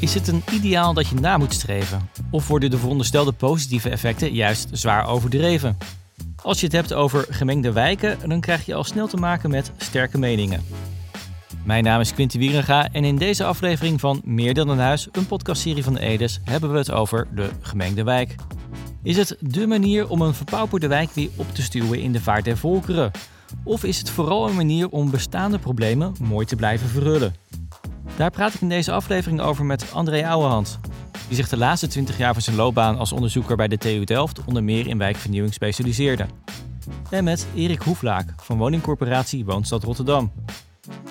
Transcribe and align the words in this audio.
Is 0.00 0.14
het 0.14 0.28
een 0.28 0.42
ideaal 0.52 0.94
dat 0.94 1.08
je 1.08 1.14
na 1.14 1.38
moet 1.38 1.52
streven? 1.54 2.08
Of 2.30 2.48
worden 2.48 2.70
de 2.70 2.78
veronderstelde 2.78 3.32
positieve 3.32 3.90
effecten 3.90 4.32
juist 4.32 4.68
zwaar 4.72 5.06
overdreven? 5.06 5.78
Als 6.42 6.60
je 6.60 6.66
het 6.66 6.74
hebt 6.74 6.92
over 6.92 7.26
gemengde 7.30 7.72
wijken, 7.72 8.28
dan 8.28 8.40
krijg 8.40 8.66
je 8.66 8.74
al 8.74 8.84
snel 8.84 9.06
te 9.06 9.16
maken 9.16 9.50
met 9.50 9.72
sterke 9.76 10.18
meningen. 10.18 10.64
Mijn 11.64 11.84
naam 11.84 12.00
is 12.00 12.14
Quinty 12.14 12.38
Wierenga 12.38 12.88
en 12.92 13.04
in 13.04 13.16
deze 13.16 13.44
aflevering 13.44 14.00
van 14.00 14.20
Meer 14.24 14.54
dan 14.54 14.68
een 14.68 14.78
huis, 14.78 15.08
een 15.12 15.26
podcastserie 15.26 15.84
van 15.84 15.94
de 15.94 16.00
Edes, 16.00 16.40
hebben 16.44 16.72
we 16.72 16.78
het 16.78 16.90
over 16.90 17.26
de 17.34 17.48
gemengde 17.60 18.02
wijk. 18.02 18.34
Is 19.02 19.16
het 19.16 19.36
dé 19.40 19.66
manier 19.66 20.08
om 20.08 20.20
een 20.20 20.34
verpauperde 20.34 20.88
wijk 20.88 21.10
weer 21.10 21.30
op 21.36 21.54
te 21.54 21.62
stuwen 21.62 22.00
in 22.00 22.12
de 22.12 22.20
vaart 22.20 22.44
der 22.44 22.56
volkeren? 22.56 23.10
Of 23.64 23.84
is 23.84 23.98
het 23.98 24.10
vooral 24.10 24.48
een 24.48 24.56
manier 24.56 24.88
om 24.88 25.10
bestaande 25.10 25.58
problemen 25.58 26.14
mooi 26.20 26.46
te 26.46 26.56
blijven 26.56 26.88
verhullen? 26.88 27.34
Daar 28.20 28.30
praat 28.30 28.54
ik 28.54 28.60
in 28.60 28.68
deze 28.68 28.92
aflevering 28.92 29.40
over 29.40 29.64
met 29.64 29.92
André 29.92 30.26
Ouwehand, 30.26 30.78
die 31.26 31.36
zich 31.36 31.48
de 31.48 31.56
laatste 31.56 31.86
20 31.86 32.18
jaar 32.18 32.32
van 32.32 32.42
zijn 32.42 32.56
loopbaan 32.56 32.98
als 32.98 33.12
onderzoeker 33.12 33.56
bij 33.56 33.68
de 33.68 33.78
TU 33.78 34.04
Delft 34.04 34.44
onder 34.44 34.64
meer 34.64 34.86
in 34.86 34.98
wijkvernieuwing 34.98 35.54
specialiseerde. 35.54 36.26
En 37.10 37.24
met 37.24 37.46
Erik 37.54 37.82
Hoeflaak 37.82 38.32
van 38.36 38.58
woningcorporatie 38.58 39.44
Woonstad 39.44 39.82
Rotterdam. 39.82 40.32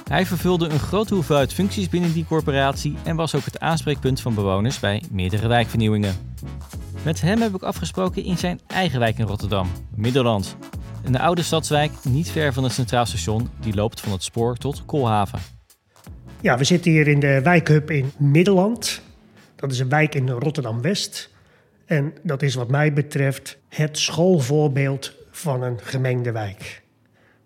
Hij 0.10 0.26
vervulde 0.26 0.70
een 0.70 0.80
grote 0.80 1.14
hoeveelheid 1.14 1.54
functies 1.54 1.90
binnen 1.90 2.14
die 2.14 2.26
corporatie 2.26 2.96
en 3.04 3.16
was 3.16 3.36
ook 3.36 3.46
het 3.46 3.60
aanspreekpunt 3.60 4.22
van 4.22 4.34
bewoners 4.34 4.80
bij 4.80 5.04
meerdere 5.12 5.48
wijkvernieuwingen. 5.48 6.16
Met 7.04 7.22
hem 7.22 7.42
heb 7.42 7.56
ik 7.56 7.64
afgesproken 7.64 8.24
in 8.24 8.38
zijn 8.38 8.60
eigen 8.68 9.00
wijk 9.00 9.18
in 9.18 9.26
Rotterdam, 9.26 9.68
Middelland. 9.96 10.56
Een 11.04 11.20
oude 11.20 11.44
stadswijk 11.44 11.92
niet 12.04 12.30
ver 12.30 12.54
van 12.54 12.64
het 12.64 12.74
Centraal 12.74 13.06
Station, 13.06 13.50
die 13.60 13.76
loopt 13.76 14.00
van 14.00 14.12
het 14.12 14.24
spoor 14.24 14.58
tot 14.58 14.86
Koolhaven. 14.86 15.59
Ja, 16.42 16.58
we 16.58 16.64
zitten 16.64 16.92
hier 16.92 17.08
in 17.08 17.20
de 17.20 17.42
wijkhub 17.42 17.92
in 17.92 18.12
Middelland. 18.18 19.02
Dat 19.56 19.72
is 19.72 19.80
een 19.80 19.90
wijk 19.90 20.16
in 20.16 20.30
Rotterdam-West. 20.30 21.30
En 21.86 22.14
dat 22.24 22.42
is 22.42 22.56
wat 22.56 22.70
mij 22.70 22.94
betreft 22.94 23.58
het 23.70 23.98
schoolvoorbeeld 23.98 25.16
van 25.32 25.64
een 25.64 25.80
gemengde 25.82 26.32
wijk. 26.32 26.82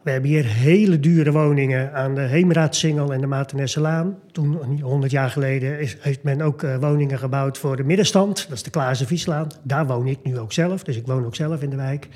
We 0.02 0.12
hebben 0.12 0.30
hier 0.30 0.46
hele 0.46 1.00
dure 1.00 1.32
woningen 1.32 1.94
aan 1.94 2.16
de 2.16 2.22
Heemraadsingel 2.22 3.14
en 3.14 3.22
de 3.22 3.28
Maartenesselaan. 3.28 4.20
Toen, 4.32 4.82
100 4.82 5.12
jaar 5.12 5.30
geleden, 5.30 5.80
is, 5.80 5.98
heeft 6.00 6.24
men 6.24 6.42
ook 6.42 6.64
uh, 6.64 6.78
woningen 6.78 7.20
gebouwd 7.20 7.58
voor 7.58 7.76
de 7.76 7.84
middenstand. 7.84 8.46
Dat 8.48 8.58
is 8.58 8.64
de 8.64 8.70
Klaassen 8.70 9.08
Vieslaan. 9.08 9.48
Daar 9.64 9.88
woon 9.88 10.08
ik 10.08 10.20
nu 10.24 10.40
ook 10.40 10.54
zelf, 10.54 10.84
dus 10.84 10.98
ik 10.98 11.08
woon 11.08 11.26
ook 11.26 11.36
zelf 11.36 11.62
in 11.62 11.70
de 11.70 11.76
wijk. 11.76 12.08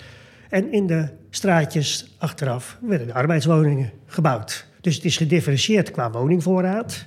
En 0.50 0.72
in 0.72 0.88
de 0.88 1.08
straatjes 1.30 2.16
achteraf 2.18 2.78
werden 2.82 3.08
de 3.08 3.14
arbeidswoningen 3.14 3.92
gebouwd. 4.06 4.67
Dus 4.88 4.96
het 4.96 5.06
is 5.06 5.18
gedifferentieerd 5.18 5.92
qua 5.92 6.12
woningvoorraad. 6.12 7.06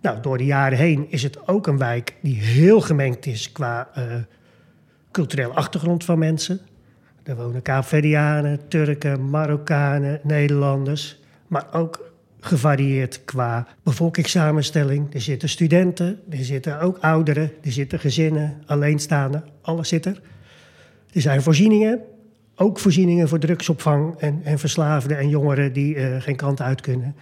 Nou, 0.00 0.20
door 0.20 0.38
de 0.38 0.44
jaren 0.44 0.78
heen 0.78 1.06
is 1.10 1.22
het 1.22 1.48
ook 1.48 1.66
een 1.66 1.78
wijk 1.78 2.14
die 2.22 2.40
heel 2.40 2.80
gemengd 2.80 3.26
is 3.26 3.52
qua 3.52 3.88
uh, 3.98 4.04
culturele 5.10 5.52
achtergrond 5.52 6.04
van 6.04 6.18
mensen. 6.18 6.60
Er 7.22 7.36
wonen 7.36 7.62
Kaapverdianen, 7.62 8.68
Turken, 8.68 9.30
Marokkanen, 9.30 10.20
Nederlanders. 10.22 11.20
Maar 11.46 11.66
ook 11.72 12.12
gevarieerd 12.40 13.24
qua 13.24 13.66
bevolkingssamenstelling. 13.82 15.14
Er 15.14 15.20
zitten 15.20 15.48
studenten, 15.48 16.20
er 16.30 16.44
zitten 16.44 16.80
ook 16.80 16.98
ouderen, 16.98 17.52
er 17.62 17.72
zitten 17.72 17.98
gezinnen, 17.98 18.62
alleenstaanden, 18.66 19.44
alles 19.60 19.88
zit 19.88 20.06
er. 20.06 20.20
Er 21.12 21.20
zijn 21.20 21.42
voorzieningen, 21.42 22.00
ook 22.56 22.78
voorzieningen 22.78 23.28
voor 23.28 23.38
drugsopvang 23.38 24.16
en, 24.16 24.40
en 24.44 24.58
verslaafden 24.58 25.18
en 25.18 25.28
jongeren 25.28 25.72
die 25.72 25.94
uh, 25.94 26.20
geen 26.20 26.36
kant 26.36 26.60
uit 26.60 26.80
kunnen. 26.80 27.16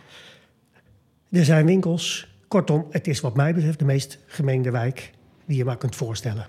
Er 1.31 1.45
zijn 1.45 1.67
winkels. 1.67 2.31
Kortom, 2.49 2.87
het 2.91 3.07
is 3.07 3.21
wat 3.21 3.37
mij 3.37 3.55
betreft 3.55 3.79
de 3.79 3.85
meest 3.85 4.19
gemengde 4.27 4.71
wijk 4.71 5.13
die 5.47 5.57
je 5.57 5.65
maar 5.65 5.77
kunt 5.77 5.97
voorstellen. 5.97 6.47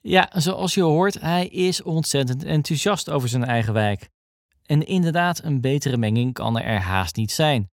Ja, 0.00 0.30
zoals 0.32 0.74
je 0.74 0.82
hoort, 0.82 1.20
hij 1.20 1.46
is 1.46 1.82
ontzettend 1.82 2.44
enthousiast 2.44 3.10
over 3.10 3.28
zijn 3.28 3.44
eigen 3.44 3.72
wijk. 3.72 4.08
En 4.66 4.86
inderdaad, 4.86 5.42
een 5.42 5.60
betere 5.60 5.96
menging 5.96 6.32
kan 6.32 6.58
er 6.58 6.80
haast 6.80 7.16
niet 7.16 7.32
zijn. 7.32 7.70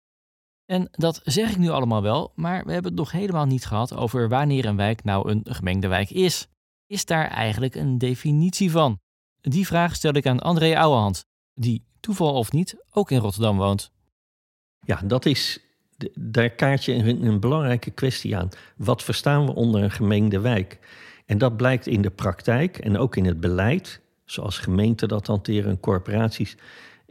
En 0.65 0.89
dat 0.91 1.21
zeg 1.25 1.51
ik 1.51 1.57
nu 1.57 1.69
allemaal 1.69 2.03
wel, 2.03 2.33
maar 2.35 2.65
we 2.65 2.73
hebben 2.73 2.91
het 2.91 3.01
nog 3.01 3.13
helemaal 3.13 3.47
niet 3.47 3.67
gehad 3.67 3.95
over 3.95 4.29
wanneer 4.29 4.65
een 4.65 4.77
wijk 4.77 5.05
nou 5.05 5.31
een 5.31 5.45
gemengde 5.45 5.89
wijk 5.89 6.11
is. 6.11 6.49
Is 6.87 7.05
daar 7.05 7.29
eigenlijk 7.29 7.75
een 7.75 7.99
definitie 7.99 8.71
van? 8.71 8.99
Die 9.49 9.67
vraag 9.67 9.95
stel 9.95 10.13
ik 10.13 10.27
aan 10.27 10.41
André 10.41 10.79
Ouwehand, 10.79 11.27
die, 11.55 11.85
toeval 12.01 12.35
of 12.35 12.53
niet, 12.53 12.77
ook 12.93 13.11
in 13.11 13.19
Rotterdam 13.19 13.57
woont. 13.57 13.91
Ja, 14.81 15.01
dat 15.05 15.27
is, 15.27 15.59
daar 16.15 16.51
kaart 16.51 16.85
je 16.85 16.93
een, 16.93 17.27
een 17.27 17.41
belangrijke 17.41 17.91
kwestie 17.91 18.37
aan. 18.37 18.49
Wat 18.77 19.03
verstaan 19.03 19.47
we 19.47 19.55
onder 19.55 19.83
een 19.83 19.91
gemengde 19.91 20.41
wijk? 20.41 20.79
En 21.27 21.39
dat 21.39 21.57
blijkt 21.57 21.87
in 21.87 22.03
de 22.03 22.11
praktijk 22.11 22.79
en 22.79 22.99
ook 22.99 23.17
in 23.17 23.25
het 23.25 23.41
beleid, 23.41 24.01
zoals 24.25 24.59
gemeenten 24.59 25.09
dat 25.09 25.27
hanteren 25.27 25.71
en 25.71 25.81
corporaties, 25.81 26.57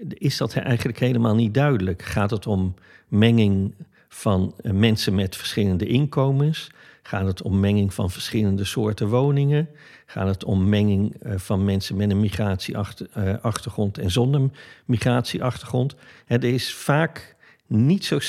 is 0.07 0.37
dat 0.37 0.55
eigenlijk 0.55 0.99
helemaal 0.99 1.35
niet 1.35 1.53
duidelijk. 1.53 2.01
Gaat 2.01 2.31
het 2.31 2.47
om 2.47 2.73
menging 3.07 3.75
van 4.07 4.53
eh, 4.57 4.71
mensen 4.71 5.15
met 5.15 5.35
verschillende 5.35 5.87
inkomens? 5.87 6.71
Gaat 7.07 7.25
het 7.25 7.41
om 7.41 7.59
menging 7.59 7.93
van 7.93 8.11
verschillende 8.11 8.63
soorten 8.63 9.09
woningen? 9.09 9.69
Gaat 10.05 10.27
het 10.27 10.43
om 10.43 10.69
menging 10.69 11.15
eh, 11.15 11.37
van 11.37 11.65
mensen 11.65 11.95
met 11.95 12.11
een 12.11 12.19
migratieachtergrond 12.19 13.97
en 13.97 14.11
zonder 14.11 14.49
migratieachtergrond? 14.85 15.95
Er 16.27 16.43
is 16.43 16.73
vaak 16.73 17.35
niet 17.67 18.05
zo 18.05 18.19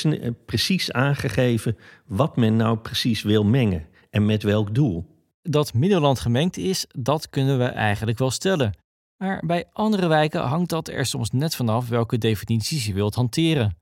precies 0.47 0.93
aangegeven 0.93 1.77
wat 2.07 2.37
men 2.37 2.57
nou 2.57 2.79
precies 2.79 3.23
wil 3.23 3.45
mengen 3.45 3.87
en 4.11 4.27
met 4.27 4.43
welk 4.43 4.75
doel. 4.75 5.07
Dat 5.43 5.75
Middelland 5.75 6.21
gemengd 6.21 6.57
is, 6.57 6.87
dat 6.99 7.31
kunnen 7.31 7.59
we 7.59 7.65
eigenlijk 7.65 8.19
wel 8.19 8.31
stellen. 8.31 8.73
Maar 9.17 9.43
bij 9.47 9.65
andere 9.73 10.07
wijken 10.07 10.43
hangt 10.43 10.71
dat 10.71 10.89
er 10.89 11.07
soms 11.07 11.31
net 11.31 11.55
vanaf 11.55 11.89
welke 11.89 12.19
definities 12.19 12.87
je 12.87 12.95
wilt 12.95 13.15
hanteren. 13.15 13.77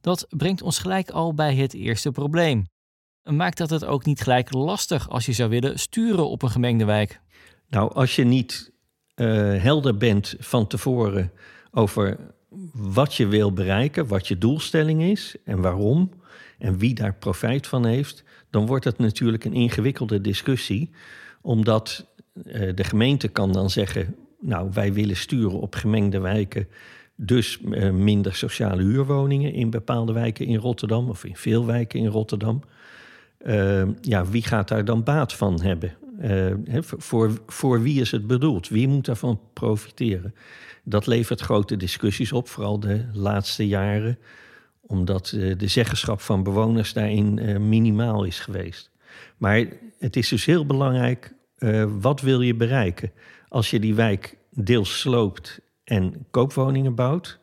Dat 0.00 0.26
brengt 0.28 0.62
ons 0.62 0.78
gelijk 0.78 1.10
al 1.10 1.34
bij 1.34 1.54
het 1.54 1.74
eerste 1.74 2.10
probleem. 2.10 2.66
Maakt 3.26 3.58
dat 3.58 3.70
het 3.70 3.84
ook 3.84 4.04
niet 4.04 4.20
gelijk 4.20 4.52
lastig 4.52 5.08
als 5.10 5.26
je 5.26 5.32
zou 5.32 5.50
willen 5.50 5.78
sturen 5.78 6.28
op 6.28 6.42
een 6.42 6.50
gemengde 6.50 6.84
wijk? 6.84 7.20
Nou, 7.68 7.92
als 7.94 8.16
je 8.16 8.24
niet 8.24 8.72
uh, 9.16 9.26
helder 9.62 9.96
bent 9.96 10.34
van 10.38 10.66
tevoren 10.66 11.32
over 11.70 12.16
wat 12.72 13.14
je 13.14 13.26
wil 13.26 13.52
bereiken, 13.52 14.06
wat 14.06 14.28
je 14.28 14.38
doelstelling 14.38 15.02
is 15.02 15.36
en 15.44 15.60
waarom 15.60 16.10
en 16.58 16.78
wie 16.78 16.94
daar 16.94 17.14
profijt 17.14 17.66
van 17.66 17.86
heeft, 17.86 18.24
dan 18.50 18.66
wordt 18.66 18.84
het 18.84 18.98
natuurlijk 18.98 19.44
een 19.44 19.52
ingewikkelde 19.52 20.20
discussie, 20.20 20.90
omdat 21.40 22.06
uh, 22.34 22.74
de 22.74 22.84
gemeente 22.84 23.28
kan 23.28 23.52
dan 23.52 23.70
zeggen, 23.70 24.16
nou 24.40 24.70
wij 24.72 24.92
willen 24.92 25.16
sturen 25.16 25.60
op 25.60 25.74
gemengde 25.74 26.20
wijken, 26.20 26.68
dus 27.16 27.58
uh, 27.64 27.90
minder 27.90 28.34
sociale 28.34 28.82
huurwoningen 28.82 29.52
in 29.52 29.70
bepaalde 29.70 30.12
wijken 30.12 30.46
in 30.46 30.56
Rotterdam 30.56 31.08
of 31.08 31.24
in 31.24 31.36
veel 31.36 31.66
wijken 31.66 32.00
in 32.00 32.06
Rotterdam. 32.06 32.62
Uh, 33.46 33.82
ja, 34.00 34.26
wie 34.26 34.42
gaat 34.42 34.68
daar 34.68 34.84
dan 34.84 35.02
baat 35.02 35.32
van 35.32 35.62
hebben? 35.62 35.94
Uh, 36.22 36.78
voor, 36.80 37.42
voor 37.46 37.82
wie 37.82 38.00
is 38.00 38.10
het 38.10 38.26
bedoeld? 38.26 38.68
Wie 38.68 38.88
moet 38.88 39.04
daarvan 39.04 39.40
profiteren? 39.52 40.34
Dat 40.84 41.06
levert 41.06 41.40
grote 41.40 41.76
discussies 41.76 42.32
op, 42.32 42.48
vooral 42.48 42.80
de 42.80 43.04
laatste 43.12 43.66
jaren, 43.66 44.18
omdat 44.80 45.32
uh, 45.34 45.58
de 45.58 45.68
zeggenschap 45.68 46.20
van 46.20 46.42
bewoners 46.42 46.92
daarin 46.92 47.36
uh, 47.36 47.58
minimaal 47.58 48.24
is 48.24 48.40
geweest. 48.40 48.90
Maar 49.36 49.66
het 49.98 50.16
is 50.16 50.28
dus 50.28 50.44
heel 50.44 50.66
belangrijk, 50.66 51.34
wat 51.98 52.20
wil 52.20 52.40
je 52.40 52.54
bereiken? 52.54 53.12
Als 53.48 53.70
je 53.70 53.80
die 53.80 53.94
wijk 53.94 54.36
deels 54.50 55.00
sloopt 55.00 55.60
en 55.84 56.26
koopwoningen 56.30 56.94
bouwt, 56.94 57.38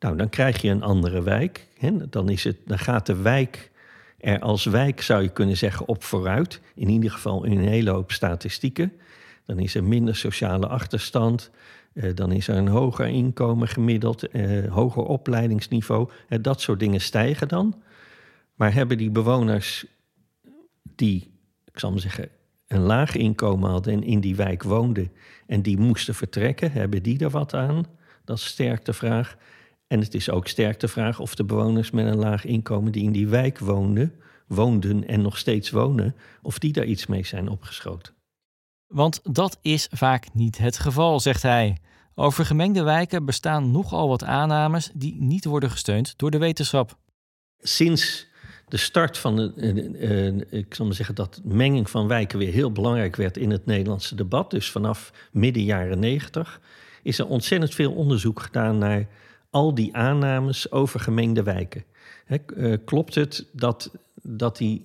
nou, 0.00 0.16
dan 0.16 0.28
krijg 0.28 0.62
je 0.62 0.68
een 0.68 0.82
andere 0.82 1.22
wijk. 1.22 1.68
Hè? 1.78 2.08
Dan, 2.08 2.28
is 2.28 2.44
het, 2.44 2.56
dan 2.66 2.78
gaat 2.78 3.06
de 3.06 3.16
wijk 3.16 3.69
er 4.20 4.40
als 4.40 4.64
wijk, 4.64 5.02
zou 5.02 5.22
je 5.22 5.28
kunnen 5.28 5.56
zeggen, 5.56 5.88
op 5.88 6.02
vooruit. 6.02 6.60
In 6.74 6.88
ieder 6.88 7.10
geval 7.10 7.44
in 7.44 7.58
een 7.58 7.68
hele 7.68 7.90
hoop 7.90 8.12
statistieken. 8.12 8.92
Dan 9.44 9.58
is 9.58 9.74
er 9.74 9.84
minder 9.84 10.16
sociale 10.16 10.66
achterstand. 10.66 11.50
Uh, 11.94 12.14
dan 12.14 12.32
is 12.32 12.48
er 12.48 12.56
een 12.56 12.68
hoger 12.68 13.06
inkomen 13.06 13.68
gemiddeld, 13.68 14.34
uh, 14.34 14.72
hoger 14.72 15.02
opleidingsniveau. 15.02 16.10
Uh, 16.28 16.38
dat 16.42 16.60
soort 16.60 16.80
dingen 16.80 17.00
stijgen 17.00 17.48
dan. 17.48 17.82
Maar 18.54 18.74
hebben 18.74 18.98
die 18.98 19.10
bewoners 19.10 19.86
die, 20.94 21.32
ik 21.64 21.78
zal 21.78 21.90
maar 21.90 22.00
zeggen, 22.00 22.28
een 22.66 22.80
laag 22.80 23.16
inkomen 23.16 23.70
hadden 23.70 23.92
en 23.92 24.02
in 24.02 24.20
die 24.20 24.36
wijk 24.36 24.62
woonden 24.62 25.12
en 25.46 25.62
die 25.62 25.78
moesten 25.78 26.14
vertrekken, 26.14 26.72
hebben 26.72 27.02
die 27.02 27.18
er 27.18 27.30
wat 27.30 27.54
aan? 27.54 27.84
Dat 28.24 28.36
is 28.36 28.44
sterk 28.44 28.84
de 28.84 28.92
vraag. 28.92 29.36
En 29.92 30.00
het 30.00 30.14
is 30.14 30.30
ook 30.30 30.46
sterk 30.46 30.80
de 30.80 30.88
vraag 30.88 31.18
of 31.20 31.34
de 31.34 31.44
bewoners 31.44 31.90
met 31.90 32.06
een 32.06 32.16
laag 32.16 32.44
inkomen 32.44 32.92
die 32.92 33.02
in 33.02 33.12
die 33.12 33.28
wijk 33.28 33.58
woonden, 33.58 34.14
woonden 34.46 35.08
en 35.08 35.22
nog 35.22 35.38
steeds 35.38 35.70
wonen, 35.70 36.14
of 36.42 36.58
die 36.58 36.72
daar 36.72 36.84
iets 36.84 37.06
mee 37.06 37.24
zijn 37.24 37.48
opgeschoten. 37.48 38.14
Want 38.86 39.20
dat 39.22 39.58
is 39.62 39.88
vaak 39.90 40.34
niet 40.34 40.58
het 40.58 40.78
geval, 40.78 41.20
zegt 41.20 41.42
hij. 41.42 41.76
Over 42.14 42.44
gemengde 42.46 42.82
wijken 42.82 43.24
bestaan 43.24 43.70
nogal 43.70 44.08
wat 44.08 44.24
aannames 44.24 44.90
die 44.94 45.16
niet 45.20 45.44
worden 45.44 45.70
gesteund 45.70 46.14
door 46.18 46.30
de 46.30 46.38
wetenschap. 46.38 46.96
Sinds 47.58 48.26
de 48.68 48.76
start 48.76 49.18
van 49.18 49.36
de, 49.36 49.52
uh, 50.50 50.58
ik 50.60 50.74
zal 50.74 50.86
maar 50.86 50.94
zeggen 50.94 51.14
dat 51.14 51.40
menging 51.44 51.90
van 51.90 52.08
wijken 52.08 52.38
weer 52.38 52.52
heel 52.52 52.72
belangrijk 52.72 53.16
werd 53.16 53.36
in 53.36 53.50
het 53.50 53.66
Nederlandse 53.66 54.14
debat. 54.14 54.50
Dus 54.50 54.70
vanaf 54.70 55.12
midden 55.32 55.64
jaren 55.64 55.98
negentig 55.98 56.60
is 57.02 57.18
er 57.18 57.26
ontzettend 57.26 57.74
veel 57.74 57.92
onderzoek 57.92 58.40
gedaan 58.40 58.78
naar 58.78 59.06
al 59.50 59.74
die 59.74 59.96
aannames 59.96 60.70
over 60.70 61.00
gemengde 61.00 61.42
wijken. 61.42 61.84
uh, 62.56 62.76
klopt 62.84 63.14
het 63.14 63.46
dat, 63.52 63.90
dat 64.22 64.56
die 64.56 64.82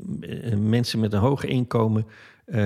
mensen 0.58 1.00
met 1.00 1.14
een 1.14 1.20
hoog 1.20 1.44
inkomen 1.44 2.06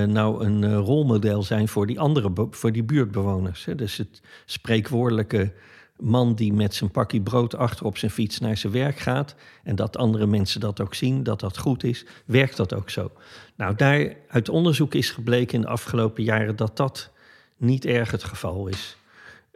nou 0.05 0.45
een 0.45 0.75
rolmodel 0.75 1.43
zijn 1.43 1.67
voor 1.67 1.87
die 1.87 1.99
andere, 1.99 2.31
voor 2.49 2.71
die 2.71 2.83
buurtbewoners? 2.83 3.67
Dus 3.75 3.97
het 3.97 4.21
spreekwoordelijke 4.45 5.53
man 5.99 6.35
die 6.35 6.53
met 6.53 6.75
zijn 6.75 6.91
pakje 6.91 7.21
brood 7.21 7.55
achter 7.55 7.85
op 7.85 7.97
zijn 7.97 8.11
fiets 8.11 8.39
naar 8.39 8.57
zijn 8.57 8.73
werk 8.73 8.99
gaat 8.99 9.35
en 9.63 9.75
dat 9.75 9.97
andere 9.97 10.27
mensen 10.27 10.59
dat 10.59 10.81
ook 10.81 10.93
zien, 10.93 11.23
dat 11.23 11.39
dat 11.39 11.57
goed 11.57 11.83
is, 11.83 12.05
werkt 12.25 12.57
dat 12.57 12.73
ook 12.73 12.89
zo. 12.89 13.11
Nou, 13.55 13.75
daar 13.75 14.15
uit 14.27 14.49
onderzoek 14.49 14.93
is 14.93 15.11
gebleken 15.11 15.55
in 15.55 15.61
de 15.61 15.67
afgelopen 15.67 16.23
jaren 16.23 16.55
dat 16.55 16.77
dat 16.77 17.11
niet 17.57 17.85
erg 17.85 18.11
het 18.11 18.23
geval 18.23 18.67
is. 18.67 18.97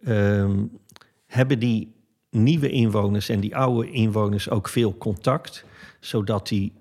Um, 0.08 0.80
hebben 1.26 1.60
die 1.60 1.93
nieuwe 2.34 2.70
inwoners 2.70 3.30
en 3.30 3.40
die 3.40 3.56
oude 3.56 3.92
inwoners 3.92 4.50
ook 4.50 4.70
veel 4.70 4.98
contact, 4.98 5.66
zodat 6.00 6.48
die 6.48 6.74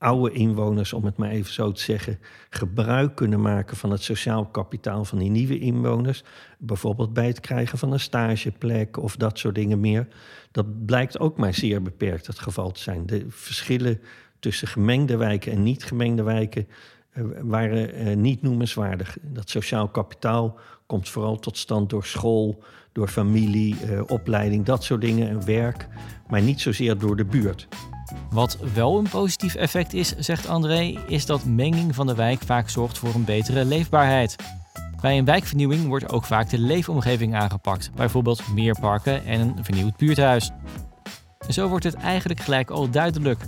oude 0.00 0.32
inwoners, 0.32 0.92
om 0.92 1.04
het 1.04 1.16
maar 1.16 1.30
even 1.30 1.52
zo 1.52 1.72
te 1.72 1.82
zeggen, 1.82 2.18
gebruik 2.50 3.14
kunnen 3.14 3.40
maken 3.40 3.76
van 3.76 3.90
het 3.90 4.02
sociaal 4.02 4.46
kapitaal 4.46 5.04
van 5.04 5.18
die 5.18 5.30
nieuwe 5.30 5.58
inwoners. 5.58 6.24
Bijvoorbeeld 6.58 7.12
bij 7.12 7.26
het 7.26 7.40
krijgen 7.40 7.78
van 7.78 7.92
een 7.92 8.00
stageplek 8.00 8.96
of 8.96 9.16
dat 9.16 9.38
soort 9.38 9.54
dingen 9.54 9.80
meer. 9.80 10.08
Dat 10.50 10.86
blijkt 10.86 11.18
ook 11.18 11.36
maar 11.36 11.54
zeer 11.54 11.82
beperkt 11.82 12.26
het 12.26 12.38
geval 12.38 12.70
te 12.70 12.80
zijn. 12.80 13.06
De 13.06 13.24
verschillen 13.28 14.00
tussen 14.38 14.68
gemengde 14.68 15.16
wijken 15.16 15.52
en 15.52 15.62
niet 15.62 15.84
gemengde 15.84 16.22
wijken 16.22 16.68
uh, 17.14 17.24
waren 17.42 18.08
uh, 18.08 18.16
niet 18.16 18.42
noemenswaardig. 18.42 19.16
Dat 19.22 19.50
sociaal 19.50 19.88
kapitaal 19.88 20.58
komt 20.90 21.08
vooral 21.08 21.38
tot 21.38 21.58
stand 21.58 21.90
door 21.90 22.04
school, 22.04 22.62
door 22.92 23.08
familie, 23.08 23.76
uh, 23.84 24.00
opleiding, 24.06 24.64
dat 24.64 24.84
soort 24.84 25.00
dingen 25.00 25.28
en 25.28 25.44
werk, 25.44 25.88
maar 26.28 26.42
niet 26.42 26.60
zozeer 26.60 26.98
door 26.98 27.16
de 27.16 27.24
buurt. 27.24 27.68
Wat 28.30 28.58
wel 28.74 28.98
een 28.98 29.08
positief 29.08 29.54
effect 29.54 29.92
is, 29.92 30.16
zegt 30.18 30.48
André, 30.48 30.98
is 31.06 31.26
dat 31.26 31.44
menging 31.44 31.94
van 31.94 32.06
de 32.06 32.14
wijk 32.14 32.40
vaak 32.42 32.68
zorgt 32.68 32.98
voor 32.98 33.14
een 33.14 33.24
betere 33.24 33.64
leefbaarheid. 33.64 34.36
Bij 35.00 35.18
een 35.18 35.24
wijkvernieuwing 35.24 35.86
wordt 35.86 36.12
ook 36.12 36.24
vaak 36.24 36.50
de 36.50 36.58
leefomgeving 36.58 37.34
aangepakt, 37.34 37.90
bijvoorbeeld 37.94 38.42
meer 38.54 38.76
parken 38.80 39.24
en 39.24 39.40
een 39.40 39.64
vernieuwd 39.64 39.96
buurthuis. 39.96 40.50
Zo 41.48 41.68
wordt 41.68 41.84
het 41.84 41.94
eigenlijk 41.94 42.40
gelijk 42.40 42.70
al 42.70 42.90
duidelijk. 42.90 43.44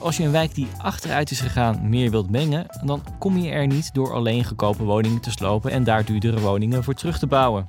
Als 0.00 0.16
je 0.16 0.24
een 0.24 0.30
wijk 0.30 0.54
die 0.54 0.68
achteruit 0.78 1.30
is 1.30 1.40
gegaan 1.40 1.88
meer 1.88 2.10
wilt 2.10 2.30
mengen, 2.30 2.66
dan 2.84 3.02
kom 3.18 3.36
je 3.36 3.50
er 3.50 3.66
niet 3.66 3.94
door 3.94 4.14
alleen 4.14 4.44
goedkope 4.44 4.84
woningen 4.84 5.20
te 5.20 5.30
slopen 5.30 5.70
en 5.70 5.84
daar 5.84 6.04
duurdere 6.04 6.40
woningen 6.40 6.84
voor 6.84 6.94
terug 6.94 7.18
te 7.18 7.26
bouwen. 7.26 7.66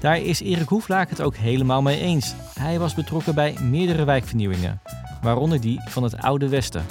Daar 0.00 0.20
is 0.20 0.40
Erik 0.40 0.68
Hoeflaak 0.68 1.10
het 1.10 1.22
ook 1.22 1.36
helemaal 1.36 1.82
mee 1.82 2.00
eens. 2.00 2.34
Hij 2.54 2.78
was 2.78 2.94
betrokken 2.94 3.34
bij 3.34 3.56
meerdere 3.62 4.04
wijkvernieuwingen 4.04 4.80
waaronder 5.22 5.60
die 5.60 5.80
van 5.88 6.02
het 6.02 6.16
Oude 6.16 6.48
Westen. 6.48 6.86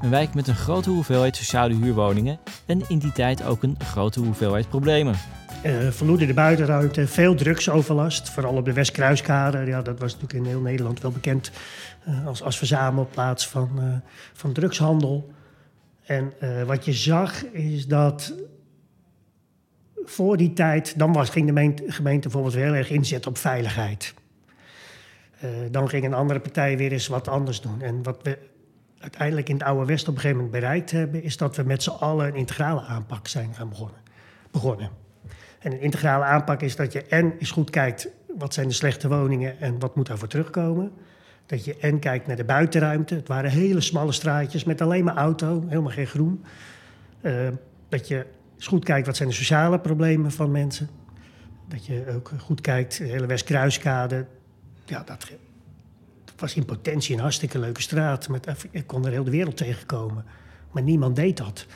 Een 0.00 0.10
wijk 0.10 0.34
met 0.34 0.48
een 0.48 0.54
grote 0.56 0.90
hoeveelheid 0.90 1.36
sociale 1.36 1.74
huurwoningen 1.74 2.38
en 2.66 2.82
in 2.88 2.98
die 2.98 3.12
tijd 3.12 3.44
ook 3.44 3.62
een 3.62 3.76
grote 3.84 4.20
hoeveelheid 4.20 4.68
problemen. 4.68 5.14
Uh, 5.64 5.90
verloederde 5.90 6.34
buitenruimte, 6.34 7.06
veel 7.06 7.34
drugsoverlast, 7.34 8.30
vooral 8.30 8.56
op 8.56 8.64
de 8.64 8.72
Westkruiskade. 8.72 9.64
Ja, 9.64 9.82
dat 9.82 9.98
was 9.98 10.12
natuurlijk 10.12 10.40
in 10.40 10.50
heel 10.50 10.60
Nederland 10.60 11.00
wel 11.00 11.10
bekend 11.10 11.50
uh, 12.08 12.26
als, 12.26 12.42
als 12.42 12.58
verzamelplaats 12.58 13.48
van, 13.48 13.70
uh, 13.78 13.84
van 14.32 14.52
drugshandel. 14.52 15.32
En 16.04 16.32
wat 16.66 16.84
je 16.84 16.92
zag 16.92 17.44
is 17.44 17.86
dat 17.86 18.34
voor 20.04 20.36
die 20.36 20.52
tijd, 20.52 20.98
dan 20.98 21.12
was, 21.12 21.30
ging 21.30 21.54
de 21.54 21.92
gemeente 21.92 22.28
bijvoorbeeld 22.28 22.54
heel 22.54 22.74
erg 22.74 22.90
inzetten 22.90 23.30
op 23.30 23.38
veiligheid. 23.38 24.14
Dan 25.70 25.88
ging 25.88 26.04
een 26.04 26.14
andere 26.14 26.40
partij 26.40 26.76
weer 26.76 26.92
eens 26.92 27.06
wat 27.06 27.28
anders 27.28 27.60
doen. 27.60 27.82
En 27.82 28.02
wat 28.02 28.22
we 28.22 28.38
uiteindelijk 28.98 29.48
in 29.48 29.54
het 29.54 29.64
Oude 29.64 29.86
West 29.86 30.08
op 30.08 30.14
een 30.14 30.20
gegeven 30.20 30.42
moment 30.42 30.60
bereikt 30.60 30.90
hebben, 30.90 31.22
is 31.22 31.36
dat 31.36 31.56
we 31.56 31.62
met 31.62 31.82
z'n 31.82 31.90
allen 31.90 32.26
een 32.26 32.34
integrale 32.34 32.80
aanpak 32.80 33.28
zijn 33.28 33.54
gaan 33.54 33.68
begonnen. 33.68 34.00
begonnen. 34.50 35.07
En 35.58 35.72
een 35.72 35.80
integrale 35.80 36.24
aanpak 36.24 36.62
is 36.62 36.76
dat 36.76 36.92
je 36.92 37.04
en 37.04 37.34
eens 37.38 37.50
goed 37.50 37.70
kijkt 37.70 38.08
wat 38.38 38.54
zijn 38.54 38.68
de 38.68 38.74
slechte 38.74 39.08
woningen 39.08 39.60
en 39.60 39.78
wat 39.78 39.96
moet 39.96 40.06
daarvoor 40.06 40.28
terugkomen. 40.28 40.92
Dat 41.46 41.64
je 41.64 41.76
en 41.76 41.98
kijkt 41.98 42.26
naar 42.26 42.36
de 42.36 42.44
buitenruimte. 42.44 43.14
Het 43.14 43.28
waren 43.28 43.50
hele 43.50 43.80
smalle 43.80 44.12
straatjes 44.12 44.64
met 44.64 44.80
alleen 44.80 45.04
maar 45.04 45.16
auto, 45.16 45.64
helemaal 45.68 45.92
geen 45.92 46.06
groen. 46.06 46.44
Uh, 47.20 47.48
dat 47.88 48.08
je 48.08 48.26
eens 48.56 48.66
goed 48.66 48.84
kijkt 48.84 49.06
wat 49.06 49.16
zijn 49.16 49.28
de 49.28 49.34
sociale 49.34 49.80
problemen 49.80 50.32
van 50.32 50.50
mensen. 50.50 50.88
Dat 51.68 51.86
je 51.86 52.04
ook 52.14 52.32
goed 52.38 52.60
kijkt, 52.60 52.98
de 52.98 53.04
hele 53.04 53.26
Westkruiskade, 53.26 54.26
ja, 54.84 55.02
dat, 55.02 55.30
was 56.36 56.54
in 56.54 56.64
potentie 56.64 57.14
een 57.14 57.20
hartstikke 57.20 57.58
leuke 57.58 57.82
straat. 57.82 58.28
Met, 58.28 58.46
ik 58.70 58.86
kon 58.86 59.06
er 59.06 59.12
heel 59.12 59.24
de 59.24 59.30
wereld 59.30 59.56
tegenkomen. 59.56 60.24
Maar 60.70 60.82
niemand 60.82 61.16
deed 61.16 61.36
dat. 61.36 61.66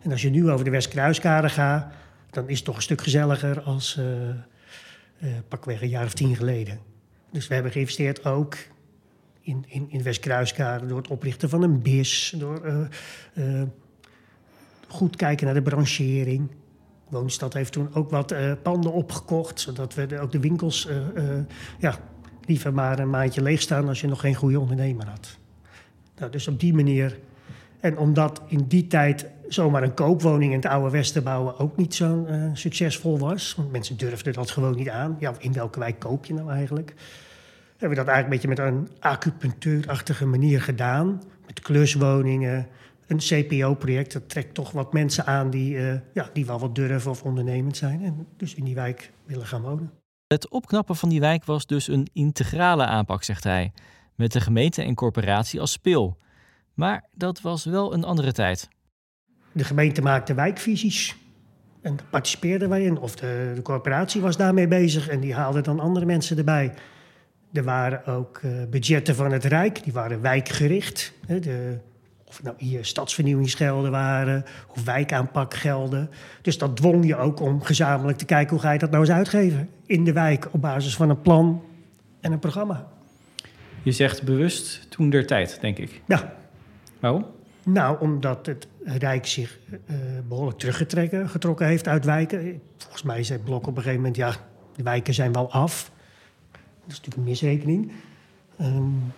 En 0.00 0.10
als 0.10 0.22
je 0.22 0.30
nu 0.30 0.50
over 0.50 0.64
de 0.64 0.70
Westkruiskade 0.70 1.48
gaat, 1.48 1.92
dan 2.30 2.48
is 2.48 2.56
het 2.56 2.64
toch 2.64 2.76
een 2.76 2.82
stuk 2.82 3.02
gezelliger 3.02 3.60
als 3.60 3.98
uh, 3.98 5.28
pakweg 5.48 5.82
een 5.82 5.88
jaar 5.88 6.04
of 6.04 6.14
tien 6.14 6.36
geleden. 6.36 6.78
Dus 7.30 7.48
we 7.48 7.54
hebben 7.54 7.72
geïnvesteerd 7.72 8.24
ook 8.24 8.56
in, 9.40 9.64
in, 9.68 9.86
in 9.90 10.02
Westkruiskade 10.02 10.86
door 10.86 10.98
het 10.98 11.08
oprichten 11.08 11.48
van 11.48 11.62
een 11.62 11.82
BIS, 11.82 12.34
door 12.36 12.88
uh, 13.34 13.62
goed 14.88 15.16
kijken 15.16 15.44
naar 15.46 15.54
de 15.54 15.62
branchering. 15.62 16.50
Woonstad 17.08 17.54
heeft 17.54 17.72
toen 17.72 17.94
ook 17.94 18.10
wat 18.10 18.34
panden 18.62 18.92
opgekocht, 18.92 19.60
zodat 19.60 19.94
we 19.94 20.18
ook 20.20 20.32
de 20.32 20.40
winkels 20.40 20.88
ja, 21.78 21.98
liever 22.46 22.74
maar 22.74 22.98
een 22.98 23.10
maandje 23.10 23.42
leeg 23.42 23.60
staan 23.60 23.88
als 23.88 24.00
je 24.00 24.06
nog 24.06 24.20
geen 24.20 24.34
goede 24.34 24.60
ondernemer 24.60 25.06
had. 25.06 25.38
Nou, 26.18 26.32
dus 26.32 26.48
op 26.48 26.60
die 26.60 26.74
manier. 26.74 27.18
En 27.80 27.98
omdat 27.98 28.42
in 28.46 28.64
die 28.68 28.86
tijd 28.86 29.26
zomaar 29.48 29.82
een 29.82 29.94
koopwoning 29.94 30.52
in 30.52 30.58
het 30.58 30.66
oude 30.66 30.90
Westen 30.90 31.22
bouwen 31.22 31.58
ook 31.58 31.76
niet 31.76 31.94
zo 31.94 32.26
uh, 32.28 32.50
succesvol 32.52 33.18
was. 33.18 33.54
Want 33.54 33.72
mensen 33.72 33.96
durfden 33.96 34.32
dat 34.32 34.50
gewoon 34.50 34.76
niet 34.76 34.88
aan. 34.88 35.16
Ja, 35.18 35.34
in 35.38 35.52
welke 35.52 35.78
wijk 35.78 35.98
koop 35.98 36.24
je 36.24 36.34
nou 36.34 36.50
eigenlijk? 36.50 36.94
Hebben 37.76 37.98
we 37.98 38.04
dat 38.04 38.14
eigenlijk 38.14 38.44
een 38.44 38.50
beetje 38.50 38.64
met 38.64 38.74
een 38.74 38.88
acupunctuurachtige 39.00 40.26
manier 40.26 40.62
gedaan. 40.62 41.22
Met 41.46 41.60
kluswoningen, 41.60 42.66
een 43.06 43.18
CPO-project. 43.18 44.12
Dat 44.12 44.28
trekt 44.28 44.54
toch 44.54 44.70
wat 44.70 44.92
mensen 44.92 45.26
aan 45.26 45.50
die, 45.50 45.74
uh, 45.74 45.94
ja, 46.14 46.30
die 46.32 46.46
wel 46.46 46.58
wat 46.58 46.74
durven 46.74 47.10
of 47.10 47.22
ondernemend 47.22 47.76
zijn. 47.76 48.04
En 48.04 48.26
dus 48.36 48.54
in 48.54 48.64
die 48.64 48.74
wijk 48.74 49.12
willen 49.24 49.46
gaan 49.46 49.62
wonen. 49.62 49.90
Het 50.26 50.50
opknappen 50.50 50.96
van 50.96 51.08
die 51.08 51.20
wijk 51.20 51.44
was 51.44 51.66
dus 51.66 51.88
een 51.88 52.08
integrale 52.12 52.84
aanpak, 52.84 53.22
zegt 53.22 53.44
hij, 53.44 53.72
met 54.14 54.32
de 54.32 54.40
gemeente 54.40 54.82
en 54.82 54.94
corporatie 54.94 55.60
als 55.60 55.72
speel. 55.72 56.16
Maar 56.80 57.04
dat 57.14 57.40
was 57.40 57.64
wel 57.64 57.94
een 57.94 58.04
andere 58.04 58.32
tijd. 58.32 58.68
De 59.52 59.64
gemeente 59.64 60.02
maakte 60.02 60.34
wijkvisies 60.34 61.16
en 61.80 61.96
daar 61.96 62.06
participeerden 62.10 62.68
wij 62.68 62.82
in. 62.82 62.98
Of 62.98 63.16
de, 63.16 63.52
de 63.54 63.62
corporatie 63.62 64.20
was 64.20 64.36
daarmee 64.36 64.68
bezig 64.68 65.08
en 65.08 65.20
die 65.20 65.34
haalde 65.34 65.60
dan 65.60 65.80
andere 65.80 66.06
mensen 66.06 66.38
erbij. 66.38 66.74
Er 67.52 67.64
waren 67.64 68.06
ook 68.06 68.40
uh, 68.44 68.50
budgetten 68.70 69.14
van 69.14 69.32
het 69.32 69.44
Rijk, 69.44 69.84
die 69.84 69.92
waren 69.92 70.20
wijkgericht. 70.20 71.12
De 71.26 71.78
of 72.24 72.42
nou 72.42 72.56
hier 72.58 72.84
stadsvernieuwingsgelden 72.84 73.90
waren 73.90 74.44
of 74.74 74.84
wijkaanpakgelden. 74.84 76.10
Dus 76.42 76.58
dat 76.58 76.76
dwong 76.76 77.06
je 77.06 77.16
ook 77.16 77.40
om 77.40 77.62
gezamenlijk 77.62 78.18
te 78.18 78.24
kijken 78.24 78.50
hoe 78.50 78.60
ga 78.60 78.72
je 78.72 78.78
dat 78.78 78.90
nou 78.90 79.02
eens 79.02 79.12
uitgeven 79.12 79.68
in 79.86 80.04
de 80.04 80.12
wijk 80.12 80.48
op 80.50 80.60
basis 80.60 80.96
van 80.96 81.10
een 81.10 81.20
plan 81.20 81.62
en 82.20 82.32
een 82.32 82.38
programma. 82.38 82.88
Je 83.82 83.92
zegt 83.92 84.22
bewust 84.22 84.90
toen 84.90 85.10
der 85.10 85.26
tijd, 85.26 85.58
denk 85.60 85.78
ik. 85.78 86.02
Ja. 86.06 86.38
Waarom? 87.00 87.26
Nou, 87.62 88.00
omdat 88.00 88.46
het 88.46 88.68
Rijk 88.84 89.26
zich 89.26 89.58
uh, 89.68 89.96
behoorlijk 90.28 90.58
teruggetrokken 90.58 91.28
getrokken 91.28 91.66
heeft 91.66 91.88
uit 91.88 92.04
wijken. 92.04 92.60
Volgens 92.76 93.02
mij 93.02 93.22
zei 93.22 93.38
Blok 93.38 93.66
op 93.66 93.76
een 93.76 93.82
gegeven 93.82 93.96
moment, 93.96 94.16
ja, 94.16 94.34
de 94.76 94.82
wijken 94.82 95.14
zijn 95.14 95.32
wel 95.32 95.52
af. 95.52 95.90
Dat 96.50 96.60
is 96.86 97.00
natuurlijk 97.00 97.16
een 97.16 97.22
misrekening. 97.22 97.92
Um, 98.60 99.12